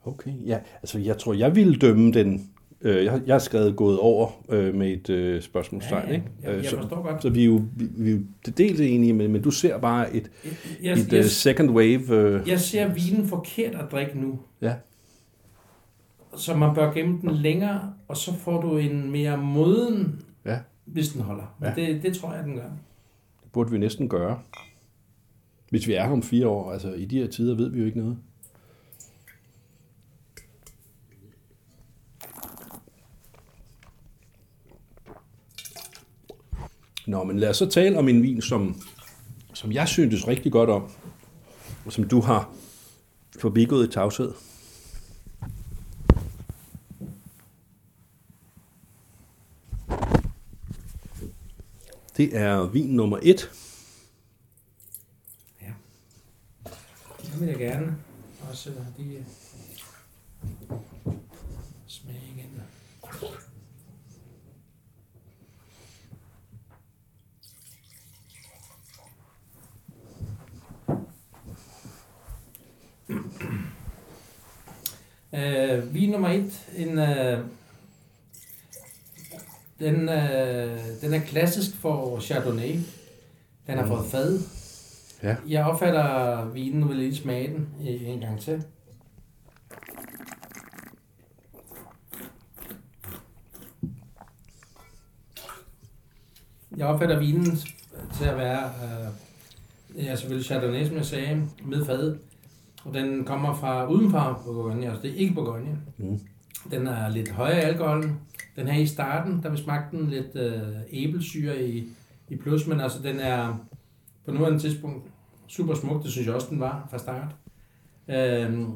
Okay, 0.06 0.32
ja. 0.46 0.58
Altså, 0.82 1.00
jeg 1.00 1.18
tror, 1.18 1.34
jeg 1.34 1.56
ville 1.56 1.76
dømme 1.76 2.12
den. 2.12 2.50
Øh, 2.82 3.06
jeg, 3.06 3.22
jeg 3.26 3.34
har 3.34 3.40
skrevet 3.40 3.76
gået 3.76 4.00
over 4.00 4.30
øh, 4.50 4.76
med 4.76 4.92
et 4.92 5.10
øh, 5.10 5.42
spørgsmålstegn, 5.42 6.12
ikke? 6.14 6.26
Jeg, 6.44 6.50
Øh, 6.52 6.56
jeg 6.64 6.66
så, 6.70 6.78
forstår 6.78 7.02
godt. 7.12 7.22
så 7.22 7.30
vi 7.30 7.42
er 7.42 7.46
jo, 7.46 7.62
vi, 7.76 7.86
vi 7.98 8.10
er 8.10 8.14
jo 8.14 8.20
det 8.46 8.58
dels 8.58 8.80
enige, 8.80 9.14
men, 9.14 9.32
men 9.32 9.42
du 9.42 9.52
ser 9.52 9.78
bare 9.80 10.16
et, 10.16 10.32
Jeg, 10.44 10.52
jeg, 10.84 10.94
et 10.94 11.14
jeg, 11.14 11.20
uh, 11.20 11.26
second 11.26 11.70
wave. 11.70 12.10
Øh, 12.10 12.50
jeg 12.50 12.60
ser 12.60 12.94
vinen 12.94 13.28
forkert 13.28 13.76
at 13.76 13.86
drikke 13.92 14.20
nu. 14.20 14.40
Ja. 14.62 14.74
Så 16.38 16.56
man 16.56 16.76
bør 16.76 16.94
gemme 16.94 17.20
den 17.22 17.32
længere, 17.32 17.94
og 18.08 18.18
så 18.18 18.34
får 18.34 18.62
du 18.62 18.78
en 18.78 19.12
mere 19.12 19.38
moden, 19.38 20.16
Ja. 20.20 20.23
Hvis 20.86 21.10
den 21.10 21.22
holder. 21.22 21.56
Men 21.60 21.70
Ja. 21.70 21.76
det, 21.76 22.04
det 22.04 22.18
tror 22.18 22.34
jeg, 22.34 22.44
den 22.44 22.56
gør. 22.56 22.70
Det 23.44 23.52
burde 23.52 23.72
vi 23.72 23.78
næsten 23.78 24.10
gøre. 24.10 24.40
Hvis 25.70 25.88
vi 25.88 25.94
er 25.94 26.04
her 26.06 26.12
om 26.12 26.24
fire 26.24 26.48
år, 26.48 26.72
altså 26.72 26.94
i 26.94 27.06
de 27.06 27.18
her 27.20 27.28
tider 27.28 27.56
ved 27.56 27.70
vi 27.70 27.80
jo 27.80 27.86
ikke 27.86 28.00
noget. 28.00 28.18
Nå, 37.08 37.24
men 37.24 37.40
lad 37.40 37.50
os 37.50 37.58
så 37.58 37.70
tale 37.70 37.98
om 38.00 38.08
en 38.10 38.24
vin, 38.24 38.42
som, 38.42 38.82
som 39.54 39.72
jeg 39.72 39.88
syntes 39.88 40.28
rigtig 40.28 40.52
godt 40.52 40.70
om, 40.70 40.84
og 41.86 41.94
som 41.94 42.04
du 42.04 42.22
har 42.22 42.50
forbigået 43.40 43.88
i 43.88 43.92
tavshed. 43.92 44.32
Det 52.24 52.38
er 52.38 52.66
vin 52.66 52.90
nummer 52.90 53.20
et. 53.22 53.52
Ja. 55.62 55.72
Det 57.22 57.40
vil 57.40 57.48
jeg 57.48 57.58
gerne 57.58 57.98
også 58.50 58.72
lige 58.98 59.18
øh, 59.18 59.26
smage 61.88 62.22
igen. 62.36 62.62
Uh, 75.32 75.94
vin 75.94 76.10
nummer 76.10 76.30
et, 76.30 76.68
en, 76.76 76.98
uh, 76.98 77.46
den, 79.84 80.10
øh, 80.10 80.80
den 81.02 81.14
er 81.14 81.20
klassisk 81.20 81.76
for 81.76 82.20
Chardonnay. 82.20 82.80
Den 83.68 83.78
har 83.78 83.88
fået 83.88 84.06
fad. 84.06 84.40
Ja. 85.24 85.36
Jeg 85.48 85.66
opfatter 85.66 86.46
vinen, 86.46 86.90
vil 86.90 86.98
lige 86.98 87.16
smage 87.16 87.48
den 87.48 87.68
en 87.82 88.02
en 88.02 88.20
gang 88.20 88.42
til. 88.42 88.64
Jeg 96.78 96.88
opfatter 96.88 97.20
vinen 97.20 97.58
til 98.18 98.26
at 98.26 98.38
være, 98.38 98.64
øh, 98.66 100.06
ja 100.06 100.16
selvfølgelig 100.16 100.46
Chardonnay, 100.46 100.88
som 100.88 100.98
jeg 100.98 101.06
sagde, 101.06 101.48
med 101.66 101.86
fad. 101.86 102.18
Og 102.86 102.94
den 102.94 103.26
kommer 103.26 103.54
fra 103.54 103.88
udenfor 103.88 104.42
Bourgogne, 104.46 104.86
altså 104.86 105.02
det 105.02 105.12
er 105.12 105.16
ikke 105.16 105.34
Bourgogne. 105.34 105.78
Mm. 105.98 106.20
Den 106.72 106.88
er 106.88 107.10
lidt 107.10 107.30
højere 107.30 107.58
i 107.58 107.64
alkoholen. 107.64 108.20
Den 108.56 108.68
her 108.68 108.82
i 108.82 108.86
starten, 108.86 109.44
der 109.44 109.50
vi 109.50 109.58
smagte 109.58 109.98
den 109.98 110.10
lidt 110.10 110.36
øh, 110.36 110.78
æblesyre 110.92 111.68
i, 111.68 111.84
i 112.30 112.36
plus, 112.36 112.68
men 112.68 112.80
altså 112.80 113.02
den 113.04 113.20
er 113.20 113.58
på 114.26 114.32
nuværende 114.32 114.60
tidspunkt 114.60 115.08
super 115.48 115.74
smuk. 115.74 116.04
Det 116.04 116.12
synes 116.12 116.28
jeg 116.28 116.36
også, 116.36 116.48
den 116.50 116.60
var 116.60 116.88
fra 116.92 116.98
start. 116.98 117.36
Øhm, 118.08 118.72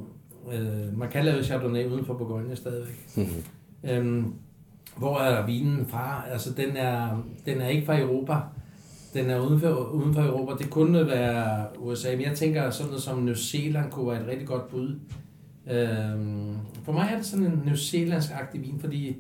øh, 0.54 0.98
man 0.98 1.10
kan 1.10 1.26
lave 1.26 1.44
Chardonnay 1.44 1.86
uden 1.86 2.06
for 2.06 2.14
Bourgogne 2.14 2.56
stadigvæk. 2.56 3.10
Mhm. 3.18 3.44
Øhm, 3.84 4.34
hvor 4.98 5.20
er 5.20 5.46
vinen 5.46 5.86
fra? 5.86 6.24
Altså, 6.32 6.54
den 6.54 6.78
er, 6.78 7.24
den 7.46 7.62
er 7.62 7.68
ikke 7.68 7.86
fra 7.86 8.00
Europa. 8.00 8.34
Den 9.14 9.30
er 9.30 9.40
uden 9.40 9.60
for, 9.60 9.70
uden 9.70 10.14
for 10.14 10.22
Europa. 10.22 10.64
Det 10.64 10.70
kunne 10.70 11.08
være 11.08 11.68
USA, 11.78 12.12
men 12.12 12.22
jeg 12.22 12.36
tænker 12.36 12.70
sådan 12.70 12.88
noget 12.88 13.04
som 13.04 13.20
New 13.20 13.34
Zealand 13.34 13.92
kunne 13.92 14.12
være 14.12 14.22
et 14.22 14.28
rigtig 14.28 14.48
godt 14.48 14.70
bud. 14.70 15.00
Øhm, 15.72 16.56
for 16.84 16.92
mig 16.92 17.10
er 17.12 17.16
det 17.16 17.26
sådan 17.26 17.46
en 17.46 17.62
New 17.66 17.76
Zealandsk-agtig 17.76 18.62
vin, 18.62 18.80
fordi 18.80 19.16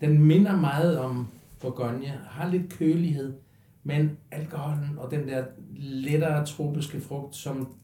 den 0.00 0.22
minder 0.22 0.56
meget 0.56 0.98
om 0.98 1.26
Bourgogne, 1.60 2.06
har 2.28 2.48
lidt 2.48 2.72
kølighed, 2.72 3.32
men 3.84 4.18
alkoholen 4.30 4.98
og 4.98 5.10
den 5.10 5.28
der 5.28 5.44
lettere 5.76 6.46
tropiske 6.46 7.00
frugt, 7.00 7.36
som 7.36 7.74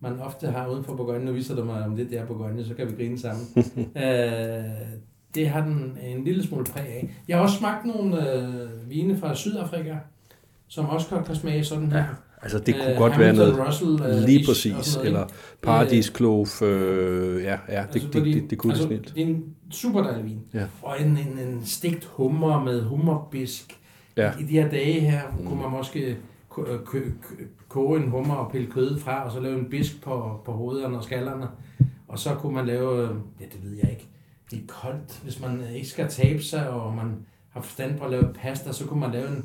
man 0.00 0.20
ofte 0.20 0.46
har 0.46 0.68
uden 0.68 0.84
for 0.84 0.96
Bourgogne, 0.96 1.24
nu 1.24 1.32
viser 1.32 1.56
du 1.56 1.64
mig, 1.64 1.84
om 1.84 1.96
det 1.96 2.18
er 2.18 2.26
Bourgogne, 2.26 2.64
så 2.64 2.74
kan 2.74 2.88
vi 2.88 2.94
grine 2.94 3.18
sammen. 3.18 3.46
øh, 4.04 4.64
det 5.34 5.48
har 5.48 5.64
den 5.64 5.98
en 6.02 6.24
lille 6.24 6.42
smule 6.42 6.64
præg 6.64 6.86
af. 6.88 7.14
Jeg 7.28 7.36
har 7.36 7.42
også 7.42 7.58
smagt 7.58 7.86
nogle 7.86 8.32
øh, 8.32 8.90
vine 8.90 9.16
fra 9.16 9.34
Sydafrika, 9.34 9.96
som 10.68 10.88
også 10.88 11.10
godt 11.10 11.26
kan 11.26 11.34
smage 11.34 11.64
sådan 11.64 11.92
her. 11.92 12.04
Altså 12.44 12.58
det 12.58 12.74
kunne 12.74 12.90
Øh, 12.92 12.96
godt 12.96 13.18
være 13.18 13.26
Hamilton 13.34 13.56
noget 13.56 13.68
Russell, 13.68 14.00
øh, 14.02 14.22
lige 14.26 14.46
præcis, 14.46 14.72
noget, 14.96 15.06
eller 15.06 15.22
ikke? 15.24 15.34
paradiskloof, 15.62 16.62
øh, 16.62 17.42
ja, 17.42 17.50
ja, 17.50 17.56
det, 17.68 17.78
Altså, 17.78 17.98
det, 18.08 18.12
fordi- 18.12 18.40
det, 18.40 18.50
det 18.50 18.58
kunne 18.58 18.72
altså, 18.72 18.88
det 18.88 18.96
snilt. 18.98 19.14
Det 19.14 19.22
er 19.22 19.26
en 19.26 19.44
super 19.70 20.02
dejlig 20.02 20.24
vin. 20.24 20.40
Ja. 20.54 20.64
Og 20.82 21.00
en, 21.00 21.06
en, 21.06 21.38
en 21.38 21.62
stegt 21.66 22.04
hummer 22.04 22.64
med 22.64 22.82
hummerbisk. 22.82 23.80
Ja. 24.16 24.32
I 24.40 24.42
de 24.42 24.52
her 24.52 24.68
dage 24.68 25.00
her 25.00 25.20
mm. 25.38 25.46
kunne 25.46 25.60
man 25.62 25.70
måske 25.70 26.16
øh, 26.58 26.78
koge 27.68 28.00
en 28.02 28.10
hummer 28.10 28.34
og 28.34 28.52
pille 28.52 28.66
kød 28.70 28.98
fra, 29.00 29.24
og 29.24 29.32
så 29.32 29.40
lave 29.40 29.58
en 29.58 29.70
bisk 29.70 30.02
på, 30.02 30.40
på 30.44 30.52
hovederne 30.52 30.96
og 30.96 31.04
skallerne. 31.04 31.46
Og 32.08 32.18
så 32.18 32.34
kunne 32.34 32.54
man 32.54 32.66
lave, 32.66 33.02
øh, 33.02 33.08
ja 33.40 33.44
det 33.44 33.58
ved 33.62 33.76
jeg 33.82 33.90
ikke, 33.90 34.08
det 34.50 34.58
er 34.58 34.62
koldt, 34.82 35.20
hvis 35.22 35.40
man 35.40 35.60
ikke 35.74 35.88
skal 35.88 36.08
tabe 36.08 36.42
sig, 36.42 36.68
og 36.70 36.94
man 36.94 37.16
har 37.50 37.60
forstand 37.60 37.98
på 37.98 38.04
at 38.04 38.10
lave 38.10 38.24
pasta, 38.42 38.72
så 38.72 38.86
kunne 38.86 39.00
man 39.00 39.10
lave 39.12 39.28
en, 39.28 39.44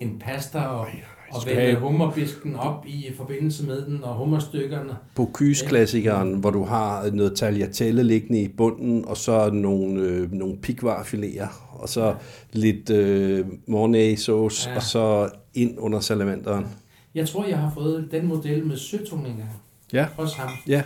en 0.00 0.18
pasta 0.18 0.58
og, 0.58 0.86
og 1.34 1.42
vælge 1.46 1.60
have- 1.60 1.76
hummerbisken 1.80 2.56
op 2.56 2.86
i 2.86 3.06
forbindelse 3.16 3.66
med 3.66 3.86
den, 3.86 4.04
og 4.04 4.14
hummerstykkerne. 4.14 4.96
Bocuse-klassikeren, 5.14 6.34
hvor 6.34 6.50
du 6.50 6.64
har 6.64 7.10
noget 7.10 7.36
tagliatelle 7.36 8.02
liggende 8.02 8.42
i 8.42 8.48
bunden, 8.48 9.04
og 9.04 9.16
så 9.16 9.50
nogle, 9.50 10.00
øh, 10.02 10.32
nogle 10.32 10.56
pikvarfiléer, 10.66 11.48
og 11.80 11.88
så 11.88 12.14
lidt 12.52 12.90
øh, 12.90 13.46
mornay-sauce, 13.66 14.70
Ja. 14.70 14.76
og 14.76 14.82
så 14.82 15.30
ind 15.54 15.78
under 15.78 16.00
salamanderen. 16.00 16.66
Jeg 17.14 17.28
tror, 17.28 17.44
jeg 17.46 17.58
har 17.58 17.70
fået 17.74 18.08
den 18.10 18.26
model 18.26 18.66
med 18.66 18.76
søtung 18.76 19.26
engang. 19.26 19.50
Ja. 19.92 20.06
Også 20.16 20.36
ham. 20.36 20.50
Ja, 20.68 20.82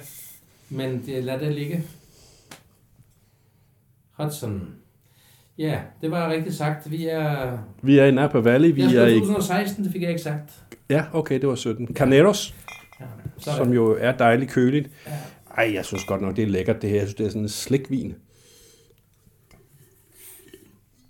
Men 0.70 1.02
det, 1.06 1.24
lad 1.24 1.40
det 1.40 1.54
ligge. 1.54 1.84
Hudson. 4.12 4.68
Ja, 5.58 5.80
det 6.00 6.10
var 6.10 6.30
rigtigt 6.30 6.54
sagt. 6.54 6.90
Vi 6.90 7.06
er... 7.06 7.58
vi 7.82 7.98
er 7.98 8.04
i 8.04 8.10
Napa 8.10 8.38
Valley, 8.38 8.74
vi 8.74 8.82
Jeg 8.82 8.94
er 8.94 9.06
i... 9.06 9.18
2016, 9.18 9.84
det 9.84 9.92
fik 9.92 10.02
jeg 10.02 10.10
ikke 10.10 10.22
sagt. 10.22 10.64
Ja, 10.90 11.04
okay, 11.12 11.40
det 11.40 11.48
var 11.48 11.54
17. 11.54 11.94
Carneros, 11.94 12.54
Ja, 13.00 13.06
som 13.56 13.72
jo 13.72 13.96
er 14.00 14.12
dejligt 14.12 14.50
køligt. 14.50 14.90
Ja. 15.06 15.12
Ej, 15.56 15.70
jeg 15.74 15.84
synes 15.84 16.04
godt 16.04 16.20
nok, 16.20 16.36
det 16.36 16.42
er 16.42 16.48
lækkert 16.48 16.82
det 16.82 16.90
her. 16.90 16.96
Jeg 16.96 17.06
synes, 17.06 17.14
det 17.14 17.26
er 17.26 17.30
sådan 17.30 17.42
en 17.42 17.48
slikvin. 17.48 18.14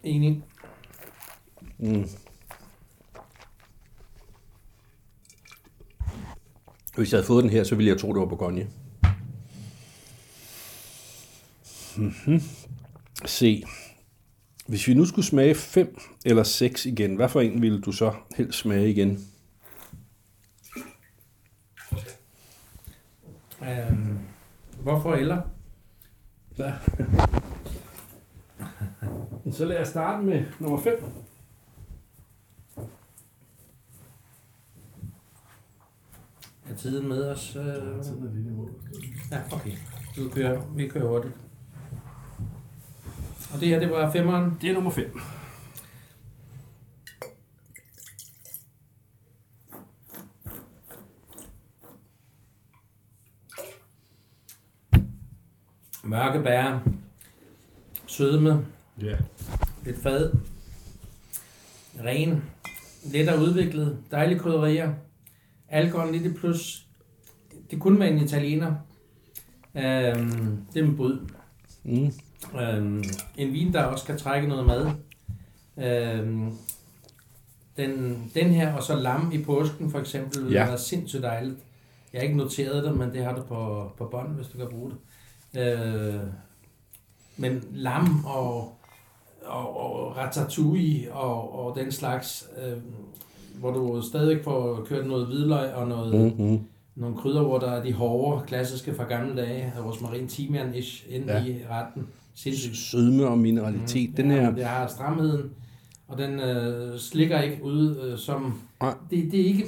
Enig. 0.04 0.42
Hvis 6.96 7.12
jeg 7.12 7.18
havde 7.18 7.26
fået 7.26 7.42
den 7.42 7.50
her, 7.50 7.64
så 7.64 7.74
ville 7.74 7.88
jeg 7.88 7.98
tro, 7.98 8.12
det 8.12 8.20
var 8.20 8.26
Bourgogne. 8.26 8.66
Mm-hmm. 11.96 12.40
Se. 13.24 13.64
Hvis 14.68 14.88
vi 14.88 14.94
nu 14.94 15.04
skulle 15.04 15.24
smage 15.24 15.54
5 15.54 15.98
eller 16.24 16.42
6 16.42 16.86
igen, 16.86 17.16
hvad 17.16 17.28
for 17.28 17.40
en 17.40 17.62
ville 17.62 17.80
du 17.80 17.92
så 17.92 18.14
helst 18.36 18.58
smage 18.58 18.90
igen? 18.90 19.18
Øhm, 23.62 24.18
hvorfor 24.82 25.14
eller? 25.14 25.42
Ja. 26.58 26.72
Så 29.52 29.64
lad 29.64 29.80
os 29.80 29.88
starte 29.88 30.26
med 30.26 30.44
nummer 30.60 30.80
5. 30.80 31.04
Er 36.70 36.76
tiden 36.76 37.08
med 37.08 37.24
os? 37.30 37.56
Øh... 37.56 37.64
Ja, 39.30 39.40
okay. 39.52 39.72
Vi 40.16 40.28
kører, 40.32 40.62
vi 40.74 40.88
kører 40.88 41.08
hurtigt. 41.08 41.34
Og 43.54 43.60
det 43.60 43.68
her, 43.68 43.78
det 43.78 43.90
var 43.90 44.12
femmeren. 44.12 44.58
Det 44.60 44.70
er 44.70 44.74
nummer 44.74 44.90
5. 44.90 45.20
Mørke 56.04 56.42
bær. 56.42 56.80
Sødme. 58.06 58.66
Ja. 59.02 59.16
Et 59.86 59.96
fad. 60.02 60.32
Ren. 62.04 62.44
Let 63.04 63.28
og 63.28 63.40
udviklet. 63.40 63.98
Dejlige 64.10 64.38
krydderier. 64.38 64.94
Alkohol 65.68 66.12
lidt 66.12 66.26
i 66.26 66.32
plus. 66.32 66.86
Det 67.70 67.80
kunne 67.80 68.00
være 68.00 68.10
en 68.10 68.24
italiener. 68.24 68.74
Øhm, 69.74 70.66
det 70.74 70.82
er 70.82 70.86
med 70.86 70.96
bryd. 70.96 71.18
Mm. 71.84 72.12
Øhm, 72.60 73.04
en 73.36 73.52
vin, 73.52 73.72
der 73.72 73.82
også 73.82 74.04
kan 74.06 74.18
trække 74.18 74.48
noget 74.48 74.66
mad. 74.66 74.90
Øhm, 75.78 76.50
den, 77.76 78.22
den 78.34 78.46
her, 78.46 78.72
og 78.72 78.82
så 78.82 78.94
lam 78.96 79.30
i 79.34 79.42
påsken 79.44 79.90
for 79.90 79.98
eksempel, 79.98 80.52
Ja. 80.52 80.66
er 80.66 80.76
sindssygt 80.76 81.22
dejligt. 81.22 81.56
Jeg 82.12 82.18
har 82.20 82.24
ikke 82.24 82.36
noteret 82.36 82.84
det, 82.84 82.96
men 82.96 83.12
det 83.12 83.24
har 83.24 83.34
du 83.34 83.42
på, 83.42 83.90
på 83.98 84.04
bånd, 84.04 84.34
hvis 84.34 84.46
du 84.46 84.58
kan 84.58 84.68
bruge 84.70 84.90
det. 84.90 84.98
Øh, 85.60 86.20
men 87.36 87.64
lam 87.72 88.24
og, 88.24 88.76
og, 89.44 89.76
og 89.76 90.16
ratatouille 90.16 91.12
og, 91.12 91.66
og 91.66 91.76
den 91.76 91.92
slags, 91.92 92.48
øh, 92.64 92.78
hvor 93.60 93.70
du 93.72 94.02
stadig 94.02 94.40
får 94.44 94.84
kørt 94.88 95.06
noget 95.06 95.26
hvidløg 95.26 95.74
og 95.74 95.88
noget, 95.88 96.14
mm. 96.38 96.44
Mm-hmm. 96.44 96.66
nogle 96.94 97.16
krydderurter, 97.16 97.66
der 97.68 97.76
er 97.76 97.82
de 97.82 97.92
hårde, 97.92 98.46
klassiske 98.46 98.94
fra 98.94 99.04
gamle 99.04 99.36
dage, 99.42 99.72
rosmarin, 99.84 100.28
timian 100.28 100.74
ish 100.74 101.04
ind 101.08 101.24
ja. 101.24 101.44
i 101.44 101.56
retten. 101.70 102.08
Sindssygt. 102.36 102.76
Sødme 102.76 103.26
og 103.26 103.38
mineralitet. 103.38 104.10
Mm. 104.10 104.16
Den 104.16 104.30
ja, 104.30 104.40
her, 104.40 104.54
Det 104.54 104.64
har 104.64 104.86
stramheden, 104.86 105.50
og 106.08 106.18
den 106.18 106.40
øh, 106.40 106.98
slikker 106.98 107.40
ikke 107.40 107.64
ud 107.64 107.96
øh, 107.96 108.18
som... 108.18 108.60
Nej. 108.80 108.94
Det, 109.10 109.32
det 109.32 109.40
er 109.40 109.44
ikke... 109.44 109.64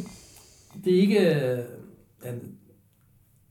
Det 0.85 0.97
er 0.97 1.01
ikke... 1.01 1.19
Øh, 1.19 1.59
ja, 2.25 2.31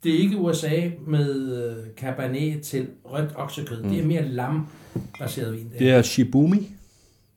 det 0.04 0.16
er 0.16 0.20
ikke 0.20 0.38
USA 0.38 0.90
med 1.08 1.54
øh, 1.64 1.86
Cabernet 1.96 2.62
til 2.62 2.88
rødt 3.06 3.32
oksekød. 3.36 3.84
Mm. 3.84 3.90
Det 3.90 4.00
er 4.00 4.06
mere 4.06 4.28
lam-baseret 4.28 5.54
vin. 5.54 5.72
det 5.80 5.90
er 5.90 6.02
Shibumi, 6.02 6.70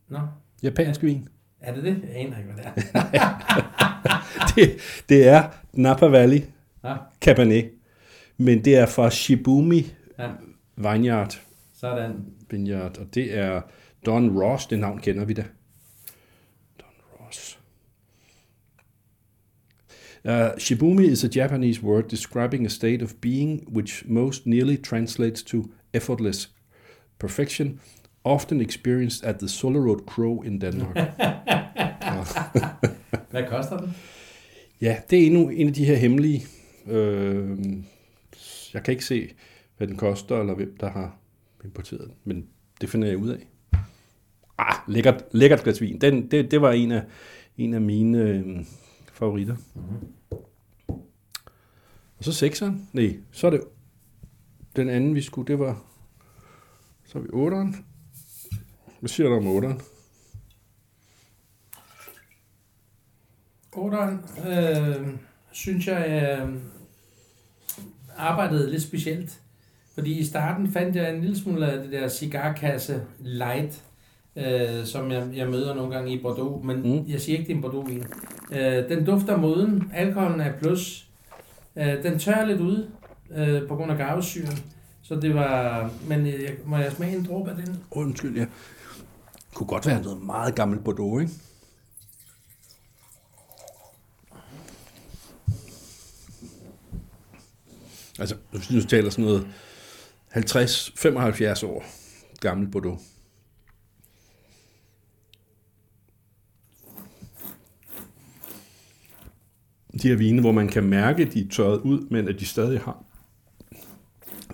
Nå, 0.08 0.18
japansk 0.62 1.02
vin. 1.02 1.28
er 1.60 1.74
det 1.74 1.84
det? 1.84 2.02
Jeg 2.08 2.16
aner 2.16 2.38
ikke, 2.38 2.50
hvad 2.52 2.64
det 2.64 2.72
er. 2.94 3.30
Det, 4.54 4.70
det 5.08 5.28
er 5.28 5.42
Napa 5.72 6.06
Valley 6.06 6.40
Nå, 6.82 6.94
Cabernet. 7.20 7.70
Men 8.36 8.64
det 8.64 8.76
er 8.76 8.86
fra 8.86 9.10
Shibumi 9.10 9.86
ja, 10.18 10.28
Vineyard. 10.76 11.40
Sådan. 11.80 12.24
Vineyard, 12.50 12.98
og 12.98 13.14
det 13.14 13.38
er 13.38 13.60
Don 14.06 14.42
Ross. 14.42 14.66
Det 14.66 14.78
navn 14.78 14.98
kender 14.98 15.24
vi 15.24 15.32
da. 15.32 15.44
Don 16.80 17.20
Ross. 17.20 17.58
Uh, 20.24 20.58
shibumi 20.58 21.06
is 21.06 21.24
a 21.24 21.28
Japanese 21.34 21.82
word 21.82 22.04
describing 22.10 22.66
a 22.66 22.68
state 22.68 23.02
of 23.02 23.14
being 23.20 23.76
which 23.76 24.04
most 24.08 24.46
nearly 24.46 24.76
translates 24.76 25.42
to 25.42 25.64
effortless 25.92 26.50
perfection, 27.18 27.80
often 28.24 28.60
experienced 28.60 29.24
at 29.24 29.38
the 29.38 29.48
Solerod 29.48 30.06
Crow 30.06 30.42
in 30.42 30.60
Denmark. 30.60 30.96
Hvad 33.30 33.46
koster 33.48 33.76
den? 33.76 33.94
ja, 34.80 34.96
det 35.10 35.22
er 35.22 35.26
endnu 35.26 35.48
en 35.48 35.68
af 35.68 35.74
de 35.74 35.84
her 35.84 35.96
hemmelige. 35.96 36.42
Øh, 36.86 37.58
jeg 38.74 38.82
kan 38.82 38.92
ikke 38.92 39.04
se, 39.04 39.30
hvad 39.76 39.86
den 39.86 39.96
koster, 39.96 40.40
eller 40.40 40.54
hvem 40.54 40.76
der 40.80 40.90
har 40.90 41.19
importeret 41.64 42.06
den, 42.06 42.14
men 42.24 42.48
det 42.80 42.90
finder 42.90 43.08
jeg 43.08 43.16
ud 43.16 43.28
af. 43.28 43.48
Ah, 44.58 44.74
lækkert, 44.88 45.24
lækkert 45.32 45.62
glas 45.62 45.80
vin. 45.80 46.00
Den, 46.00 46.30
det, 46.30 46.50
det 46.50 46.62
var 46.62 46.72
en 46.72 46.92
af, 46.92 47.04
en 47.56 47.74
af 47.74 47.80
mine 47.80 48.18
øh, 48.18 48.64
favoritter. 49.12 49.56
Mm-hmm. 49.74 50.08
Og 52.18 52.24
så 52.24 52.32
sekseren. 52.32 52.88
Nej, 52.92 53.20
så 53.32 53.46
er 53.46 53.50
det 53.50 53.62
den 54.76 54.88
anden, 54.88 55.14
vi 55.14 55.22
skulle, 55.22 55.46
det 55.46 55.58
var... 55.58 55.84
Så 57.06 57.18
er 57.18 57.22
vi 57.22 57.28
otteren. 57.32 57.86
Hvad 59.00 59.08
siger 59.08 59.28
du 59.28 59.34
om 59.34 59.46
otteren? 59.46 59.80
Otteren, 63.72 64.18
øh, 64.46 65.18
synes 65.52 65.86
jeg, 65.86 66.38
øh, 66.40 66.60
arbejdede 68.16 68.70
lidt 68.70 68.82
specielt. 68.82 69.40
Fordi 70.00 70.18
i 70.18 70.24
starten 70.24 70.72
fandt 70.72 70.96
jeg 70.96 71.14
en 71.14 71.20
lille 71.20 71.38
smule 71.38 71.72
af 71.72 71.82
det 71.82 71.92
der 71.92 72.08
cigarkasse 72.08 73.02
light, 73.18 73.82
øh, 74.36 74.84
som 74.86 75.10
jeg, 75.10 75.28
jeg 75.34 75.48
møder 75.48 75.74
nogle 75.74 75.94
gange 75.94 76.12
i 76.12 76.22
Bordeaux. 76.22 76.64
Men 76.64 76.82
Mm. 76.82 77.04
jeg 77.08 77.20
siger 77.20 77.38
ikke, 77.38 77.48
det 77.48 77.52
er 77.52 77.56
en 77.56 77.62
Bordeaux-vin. 77.62 78.04
Øh, 78.52 78.88
den 78.88 79.04
dufter 79.04 79.36
moden, 79.36 79.90
alkoholen 79.94 80.40
er 80.40 80.52
plus. 80.58 81.06
Øh, 81.76 82.02
den 82.02 82.18
tør 82.18 82.44
lidt 82.46 82.60
ud 82.60 82.90
øh, 83.36 83.68
på 83.68 83.76
grund 83.76 83.92
af 83.92 83.98
garvesyren. 83.98 84.58
Så 85.02 85.14
det 85.14 85.34
var... 85.34 85.90
Men 86.08 86.26
øh, 86.26 86.50
må 86.66 86.76
jeg 86.76 86.92
smage 86.92 87.16
en 87.16 87.24
dråbe 87.26 87.50
af 87.50 87.56
den? 87.56 87.78
Undskyld, 87.90 88.36
ja. 88.36 88.46
Kunne 89.54 89.66
godt 89.66 89.86
være 89.86 90.02
noget 90.02 90.22
meget 90.22 90.54
gammelt 90.54 90.84
Bordeaux, 90.84 91.20
ikke? 91.22 91.32
Altså, 98.18 98.34
hvis 98.50 98.66
du 98.66 98.86
taler 98.88 99.10
sådan 99.10 99.24
noget 99.24 99.46
50-75 100.36 101.66
år 101.66 101.84
gammel 102.40 102.68
Bordeaux. 102.70 103.00
De 110.02 110.08
her 110.08 110.16
vine, 110.16 110.40
hvor 110.40 110.52
man 110.52 110.68
kan 110.68 110.84
mærke, 110.84 111.22
at 111.26 111.32
de 111.34 111.40
er 111.40 111.48
tørret 111.50 111.80
ud, 111.80 112.00
men 112.10 112.28
at 112.28 112.40
de 112.40 112.46
stadig 112.46 112.80
har. 112.80 113.04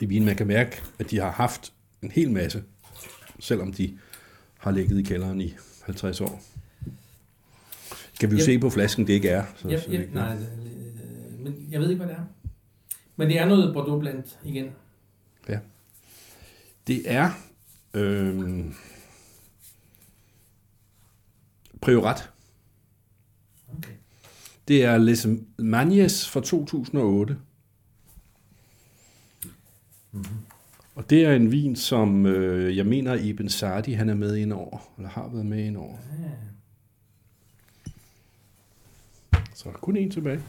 De 0.01 0.09
vine, 0.09 0.25
man 0.25 0.37
kan 0.37 0.47
mærke, 0.47 0.83
at 0.99 1.11
de 1.11 1.19
har 1.21 1.31
haft 1.31 1.73
en 2.03 2.11
hel 2.11 2.31
masse 2.33 2.65
selvom 3.41 3.73
de 3.73 3.99
har 4.59 4.71
ligget 4.71 4.99
i 4.99 5.03
kælderen 5.03 5.41
i 5.41 5.55
50 5.85 6.21
år. 6.21 6.43
Kan 8.21 8.31
vi 8.31 8.35
jo 8.35 8.39
Yep. 8.39 8.45
se 8.45 8.59
på 8.59 8.71
flasken, 8.71 9.07
det 9.07 9.12
ikke 9.12 9.29
er. 9.29 9.45
Så, 9.57 9.69
Jeg, 9.69 9.81
så 9.81 9.91
jeg, 9.91 10.01
ikke 10.01 10.15
nej, 10.15 10.37
men 11.39 11.67
jeg 11.71 11.81
ved 11.81 11.91
ikke, 11.91 12.05
hvad 12.05 12.15
det 12.15 12.21
er. 12.21 12.25
Men 13.17 13.29
det 13.29 13.39
er 13.39 13.45
noget 13.47 13.75
Bordeaux 13.75 14.01
blandt 14.01 14.39
igen. 14.45 14.67
Det 16.87 17.03
er 17.05 17.31
øhm, 17.95 18.75
Priorat. 21.81 22.31
Okay. 23.79 23.93
Det 24.69 24.85
er 24.85 24.99
Les 24.99 25.27
Magnes 25.59 26.29
fra 26.29 26.41
2008. 26.41 27.39
Mm-hmm. 30.13 30.27
Og 30.95 31.11
det 31.11 31.25
er 31.25 31.33
en 31.33 31.53
vin, 31.53 31.77
som 31.77 32.27
øh, 32.27 32.77
jeg 32.77 32.87
mener, 32.87 33.15
Ibn 33.15 33.49
Sadi 33.49 33.93
han 33.93 34.09
er 34.09 34.15
med 34.15 34.37
ind 34.37 34.53
over, 34.53 34.93
eller 34.97 35.11
har 35.11 35.29
været 35.29 35.47
med 35.47 35.65
ind 35.65 35.77
over. 35.77 35.97
Ja. 36.23 36.31
Så 39.55 39.71
kun 39.71 39.97
en 39.97 40.11
tilbage. 40.11 40.41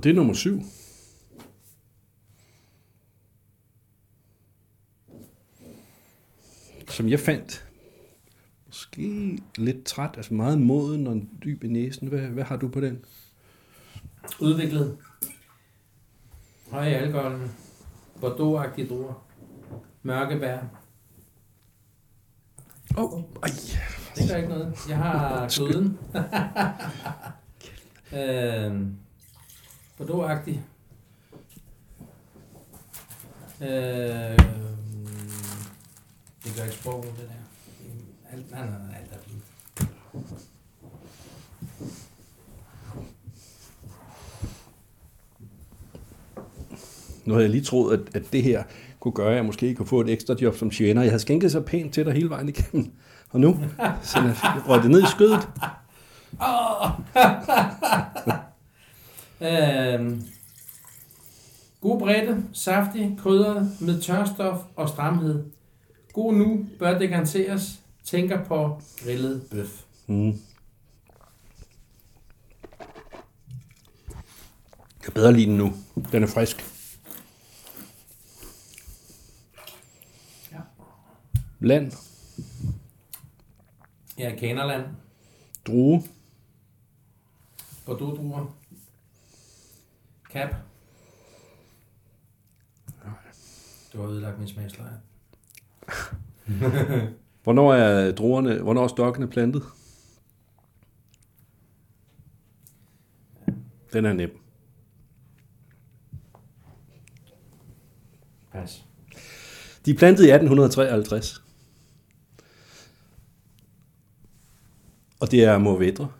Og 0.00 0.04
det 0.04 0.10
er 0.10 0.14
nummer 0.14 0.34
syv. 0.34 0.62
Som 6.88 7.08
jeg 7.08 7.20
fandt 7.20 7.68
måske 8.66 9.38
lidt 9.56 9.84
træt, 9.84 10.10
altså 10.16 10.34
meget 10.34 10.60
moden 10.60 11.06
og 11.06 11.22
dyb 11.44 11.64
i 11.64 11.68
næsen. 11.68 12.08
Hvad, 12.08 12.20
hvad 12.20 12.44
har 12.44 12.56
du 12.56 12.68
på 12.68 12.80
den? 12.80 13.04
Udviklet. 14.40 14.98
Høj 16.70 16.86
alkoholen. 16.86 17.50
Bordeaux-agtige 18.20 18.88
druer. 18.88 19.26
Mørke 20.02 20.38
bær. 20.38 20.58
Åh, 22.98 23.14
oh, 23.14 23.22
ej. 23.42 23.48
Det 24.16 24.28
gør 24.30 24.36
ikke 24.36 24.48
noget. 24.48 24.76
Jeg 24.88 24.96
har 24.96 25.48
kloden. 25.48 25.98
øhm, 28.20 28.96
Bordeaux-agtig. 30.00 30.60
Øhm, 33.60 33.68
det 36.44 36.54
gør 36.56 36.64
ikke 36.64 36.76
sprog, 36.76 37.04
det 37.04 37.28
der. 37.28 37.34
Alt, 38.32 38.50
nej, 38.50 38.60
nej, 38.60 38.78
nej, 38.78 38.96
alt 39.00 39.12
er 39.12 39.16
fint. 39.26 39.44
Nu 47.24 47.32
havde 47.32 47.44
jeg 47.44 47.50
lige 47.50 47.64
troet, 47.64 47.98
at, 47.98 48.16
at 48.16 48.32
det 48.32 48.42
her 48.42 48.62
kunne 49.00 49.12
gøre, 49.12 49.30
at 49.30 49.36
jeg 49.36 49.44
måske 49.44 49.74
kunne 49.74 49.86
få 49.86 50.00
et 50.00 50.10
ekstra 50.10 50.34
job 50.40 50.56
som 50.56 50.70
tjener. 50.70 51.02
Jeg 51.02 51.10
havde 51.10 51.22
skænket 51.22 51.52
så 51.52 51.60
pænt 51.60 51.94
til 51.94 52.04
dig 52.04 52.12
hele 52.12 52.30
vejen 52.30 52.48
igennem. 52.48 52.92
Og 53.30 53.40
nu 53.40 53.58
så 54.02 54.20
jeg 54.20 54.34
røg 54.68 54.82
det 54.82 54.90
ned 54.90 55.02
i 55.02 55.06
skødet. 55.06 55.48
Øhm, 59.40 60.22
god 61.80 61.98
bredde, 61.98 62.44
saftig, 62.52 63.16
krydret 63.18 63.76
med 63.80 64.00
tørstof 64.02 64.58
og 64.76 64.88
stramhed. 64.88 65.44
God 66.12 66.34
nu, 66.34 66.66
bør 66.78 66.98
dekanteres. 66.98 67.80
Tænker 68.04 68.44
på 68.44 68.80
grillet 69.04 69.46
bøf. 69.50 69.82
Mm. 70.06 70.26
Jeg 70.28 70.34
kan 75.04 75.12
bedre 75.12 75.32
lide 75.32 75.46
den 75.46 75.56
nu. 75.56 75.72
Den 76.12 76.22
er 76.22 76.26
frisk. 76.26 76.64
Ja. 80.52 80.58
Land, 81.60 81.92
Ja, 84.18 84.36
Kanerland. 84.36 84.84
drue, 85.66 86.02
Bordeaux-druer. 87.86 88.46
Cap. 90.32 90.54
Du 93.92 94.00
har 94.00 94.08
ødelagt 94.08 94.38
min 94.38 94.48
smagslejr. 94.48 94.90
Hvornår 97.42 97.74
er 97.74 98.12
druerne, 98.12 98.62
hvornår 98.62 98.84
er 98.84 98.88
stokkene 98.88 99.28
plantet? 99.28 99.62
Den 103.92 104.04
er 104.04 104.12
nem. 104.12 104.30
Pas. 108.52 108.84
De 109.84 109.90
er 109.90 109.98
plantet 109.98 110.24
i 110.24 110.30
1853. 110.30 111.44
Og 115.20 115.30
det 115.30 115.44
er 115.44 115.58
Mourvedre. 115.58 116.12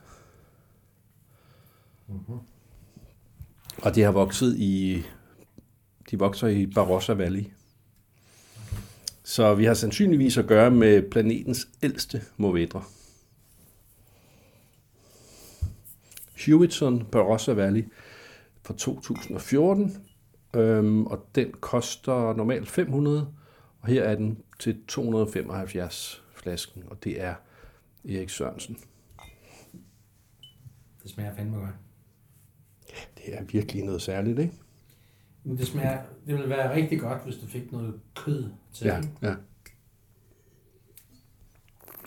Og 3.81 3.95
det 3.95 4.03
har 4.03 4.11
vokset 4.11 4.57
i, 4.57 5.03
de 6.11 6.19
vokser 6.19 6.47
i 6.47 6.65
Barossa 6.65 7.13
Valley. 7.13 7.43
Så 9.23 9.55
vi 9.55 9.65
har 9.65 9.73
sandsynligvis 9.73 10.37
at 10.37 10.47
gøre 10.47 10.71
med 10.71 11.09
planetens 11.09 11.67
ældste 11.83 12.21
Mourvedre. 12.37 12.83
Hewitson 16.35 17.05
Barossa 17.05 17.53
Valley 17.53 17.83
fra 18.63 18.73
2014, 18.73 20.05
øhm, 20.53 21.05
og 21.05 21.27
den 21.35 21.51
koster 21.51 22.33
normalt 22.33 22.69
500, 22.69 23.33
og 23.81 23.87
her 23.87 24.03
er 24.03 24.15
den 24.15 24.43
til 24.59 24.85
275 24.87 26.23
flasken, 26.35 26.83
og 26.87 27.03
det 27.03 27.21
er 27.21 27.35
Erik 28.05 28.29
Sørensen. 28.29 28.77
Det 31.03 31.11
smager 31.11 31.35
fandme 31.35 31.57
godt. 31.57 31.90
Det 33.17 33.23
er 33.37 33.43
virkelig 33.43 33.83
noget 33.85 34.01
særligt, 34.01 34.39
ikke? 34.39 34.53
Men 35.43 35.57
det 35.57 35.67
smager, 35.67 35.97
det 36.27 36.35
ville 36.35 36.49
være 36.49 36.75
rigtig 36.75 36.99
godt, 36.99 37.23
hvis 37.25 37.35
du 37.35 37.47
fik 37.47 37.71
noget 37.71 37.93
kød 38.15 38.49
til. 38.73 38.87
Ja, 38.87 39.01
ja. 39.21 39.33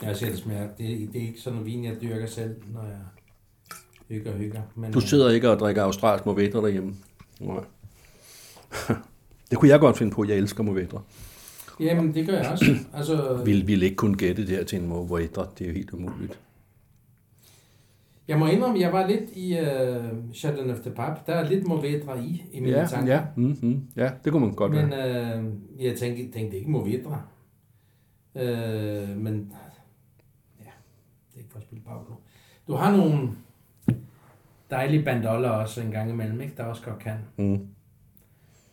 Jeg 0.03 0.17
det 0.21 0.39
smager, 0.39 0.69
det, 0.69 1.13
det 1.13 1.23
er 1.23 1.27
ikke 1.27 1.41
sådan 1.41 1.59
en 1.59 1.65
vin, 1.65 1.85
jeg 1.85 1.97
dyrker 2.03 2.27
selv, 2.27 2.55
når 2.73 2.83
jeg 2.83 2.99
hygger 4.09 4.33
og 4.33 4.39
hygger. 4.39 4.63
Men, 4.77 4.93
Du 4.93 5.01
sidder 5.01 5.31
ikke 5.31 5.51
og 5.51 5.59
drikker 5.59 5.83
australsk 5.83 6.27
Mourvedre 6.27 6.61
derhjemme? 6.61 6.95
Nej. 7.41 7.65
Det 9.51 9.59
kunne 9.59 9.69
jeg 9.69 9.81
godt 9.81 9.99
finde 9.99 10.13
på. 10.13 10.25
Jeg 10.25 10.37
elsker 10.37 10.63
Mourvedre. 10.63 11.03
øh, 11.81 11.87
Jamen, 11.87 12.15
det 12.15 12.27
gør 12.27 12.39
jeg 12.39 12.51
også. 12.53 12.77
Altså, 12.95 13.43
Vi 13.45 13.61
ville 13.61 13.85
ikke 13.85 13.97
kunne 13.97 14.17
gætte 14.17 14.43
det 14.43 14.51
her 14.51 14.65
til 14.65 14.79
en 14.79 14.87
Mourvedre. 14.87 15.47
Det 15.59 15.65
er 15.65 15.69
jo 15.69 15.75
helt 15.75 15.91
umuligt. 15.91 16.39
Jeg 18.29 18.39
må 18.39 18.47
indrømme, 18.47 18.81
jeg 18.81 18.93
var 18.93 19.07
lidt 19.07 19.31
i 19.37 19.53
uh, 19.61 20.33
Chardonnay 20.35 20.75
of 20.75 20.81
the 20.81 20.91
Pap. 20.91 21.27
Der 21.27 21.35
er 21.35 21.49
lidt 21.49 21.67
Mourvedre 21.67 22.21
i, 22.25 22.45
i 22.53 22.61
mine 22.61 22.79
Ja, 22.79 22.87
tanker. 22.87 23.15
ja, 23.15 23.23
mm-hmm. 23.37 23.89
ja, 23.97 24.11
det 24.25 24.33
kunne 24.33 24.47
man 24.47 24.55
godt 24.55 24.73
Men 24.73 24.91
være. 24.91 25.39
øh, 25.39 25.45
jeg 25.81 25.97
tænkte, 25.99 26.39
tænkte 26.39 26.59
ikke 26.59 26.71
Mourvedre. 26.71 27.23
Øh, 28.35 29.17
men 29.17 29.53
ja, 30.61 30.71
det 31.31 31.35
er 31.35 31.39
ikke 31.39 31.51
for 31.51 31.59
at 31.59 31.65
spille 31.65 31.85
Pablo. 31.85 32.15
Du 32.69 32.75
har 32.75 32.97
nogle 32.97 33.29
dejlige 34.71 35.05
bandoller 35.05 35.49
også 35.49 35.81
en 35.81 35.91
gang 35.91 36.11
imellem, 36.11 36.41
ikke? 36.41 36.55
Der 36.57 36.65
også 36.65 36.83
godt 36.83 36.99
kan. 36.99 37.17
Mm. 37.37 37.67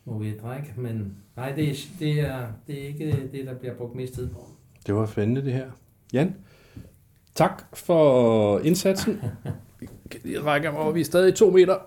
Mourvedre, 0.04 0.56
ikke? 0.58 0.80
Men 0.80 1.16
nej, 1.36 1.52
det 1.52 1.68
er, 1.70 1.74
det, 1.98 2.20
er, 2.20 2.46
det 2.66 2.82
er 2.84 2.88
ikke 2.88 3.28
det, 3.32 3.46
der 3.46 3.54
bliver 3.54 3.74
brugt 3.74 3.94
mest 3.94 4.14
tid 4.14 4.28
på. 4.30 4.46
Det 4.86 4.94
var 4.94 5.06
spændende 5.06 5.44
det 5.44 5.52
her. 5.52 5.70
Jan, 6.12 6.34
tak 7.34 7.62
for 7.72 8.58
indsatsen. 8.58 9.20
Jeg 10.24 10.44
rækker 10.44 10.72
mig 10.72 10.80
over, 10.80 10.92
vi 10.92 11.00
er 11.00 11.04
stadig 11.04 11.34
to 11.34 11.50
meter. 11.50 11.78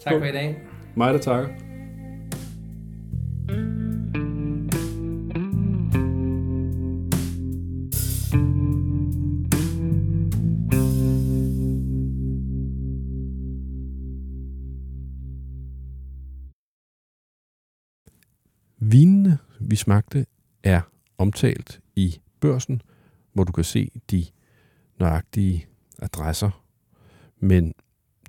Tak 0.00 0.12
for 0.18 0.24
i 0.24 0.32
dag. 0.32 0.62
Mig, 0.94 1.14
der 1.14 1.20
takker. 1.20 1.48
Vinene, 18.78 19.38
vi 19.60 19.76
smagte, 19.76 20.26
er 20.64 20.80
omtalt 21.18 21.80
i 21.96 22.20
børsen, 22.40 22.82
hvor 23.32 23.44
du 23.44 23.52
kan 23.52 23.64
se 23.64 23.90
de 24.10 24.26
nøjagtige 24.98 25.66
adresser. 25.98 26.62
Men 27.40 27.74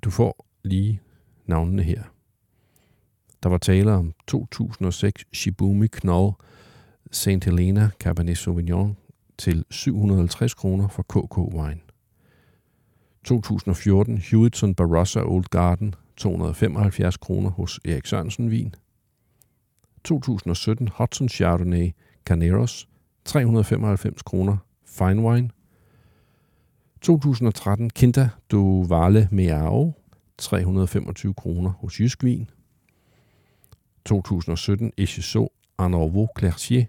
du 0.04 0.10
får 0.10 0.46
lige 0.62 1.00
navnene 1.46 1.82
her. 1.82 2.02
Der 3.42 3.48
var 3.48 3.58
tale 3.58 3.92
om 3.92 4.12
2006 4.26 5.24
Shibumi 5.32 5.86
Knoll 5.86 6.32
St. 7.10 7.44
Helena 7.44 7.90
Cabernet 7.98 8.38
Sauvignon 8.38 8.96
til 9.38 9.64
750 9.70 10.54
kroner 10.54 10.88
for 10.88 11.02
KK 11.02 11.38
Wine. 11.38 11.80
2014 13.24 14.18
Hewitson 14.18 14.74
Barossa 14.74 15.20
Old 15.20 15.44
Garden 15.44 15.94
275 16.16 17.16
kroner 17.16 17.50
hos 17.50 17.80
Erik 17.84 18.06
Sørensen 18.06 18.50
Vin. 18.50 18.74
2017 20.04 20.88
Hudson 20.88 21.28
Chardonnay 21.28 21.90
Caneros 22.24 22.88
395 23.24 24.22
kroner 24.22 24.56
Fine 24.96 25.24
Wine. 25.24 25.48
2013 27.00 27.88
Kinta 27.94 28.30
du 28.48 28.88
Vale 28.88 29.28
Meao 29.32 29.96
325 30.36 31.34
kroner 31.34 31.72
hos 31.82 31.98
Jysk 31.98 32.22
Vin. 32.22 32.48
2017 34.04 34.92
Echeso 34.96 35.50
Arnauveau 35.76 36.28
Clercier 36.36 36.86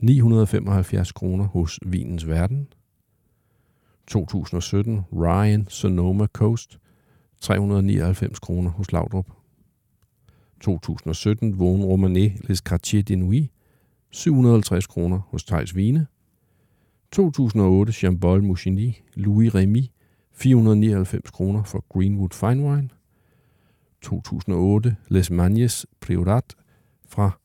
975 0.00 1.12
kroner 1.12 1.48
hos 1.54 1.78
Vinens 1.84 2.26
Verden. 2.26 2.68
2017 4.06 5.04
Ryan 5.12 5.66
Sonoma 5.68 6.26
Coast 6.32 6.80
399 7.42 8.40
kroner 8.40 8.70
hos 8.70 8.90
Laudrup. 8.90 9.26
2017 10.60 11.58
Vaughn 11.58 11.82
Romanet 11.82 12.48
Les 12.48 12.62
Quartiers 12.64 13.02
de 13.02 13.16
Nuit 13.16 13.50
750 14.10 14.88
kroner 14.88 15.20
hos 15.30 15.44
Thijs 15.44 15.74
Vine. 15.74 16.08
2008 17.14 17.92
Chambol 17.92 18.42
Mouchini 18.42 19.00
Louis 19.14 19.48
Remy 19.48 19.92
499 20.32 21.30
kroner 21.32 21.62
for 21.62 21.84
Greenwood 21.88 22.34
Fine 22.34 22.60
Wine. 22.60 22.88
2008 24.00 24.96
Les 25.10 25.30
Magnes 25.30 25.86
Priorat 26.00 26.56
fra 27.06 27.38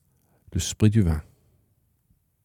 Le 0.52 0.58
Sprit 0.58 0.90
du 0.90 1.02
Vin 1.02 1.22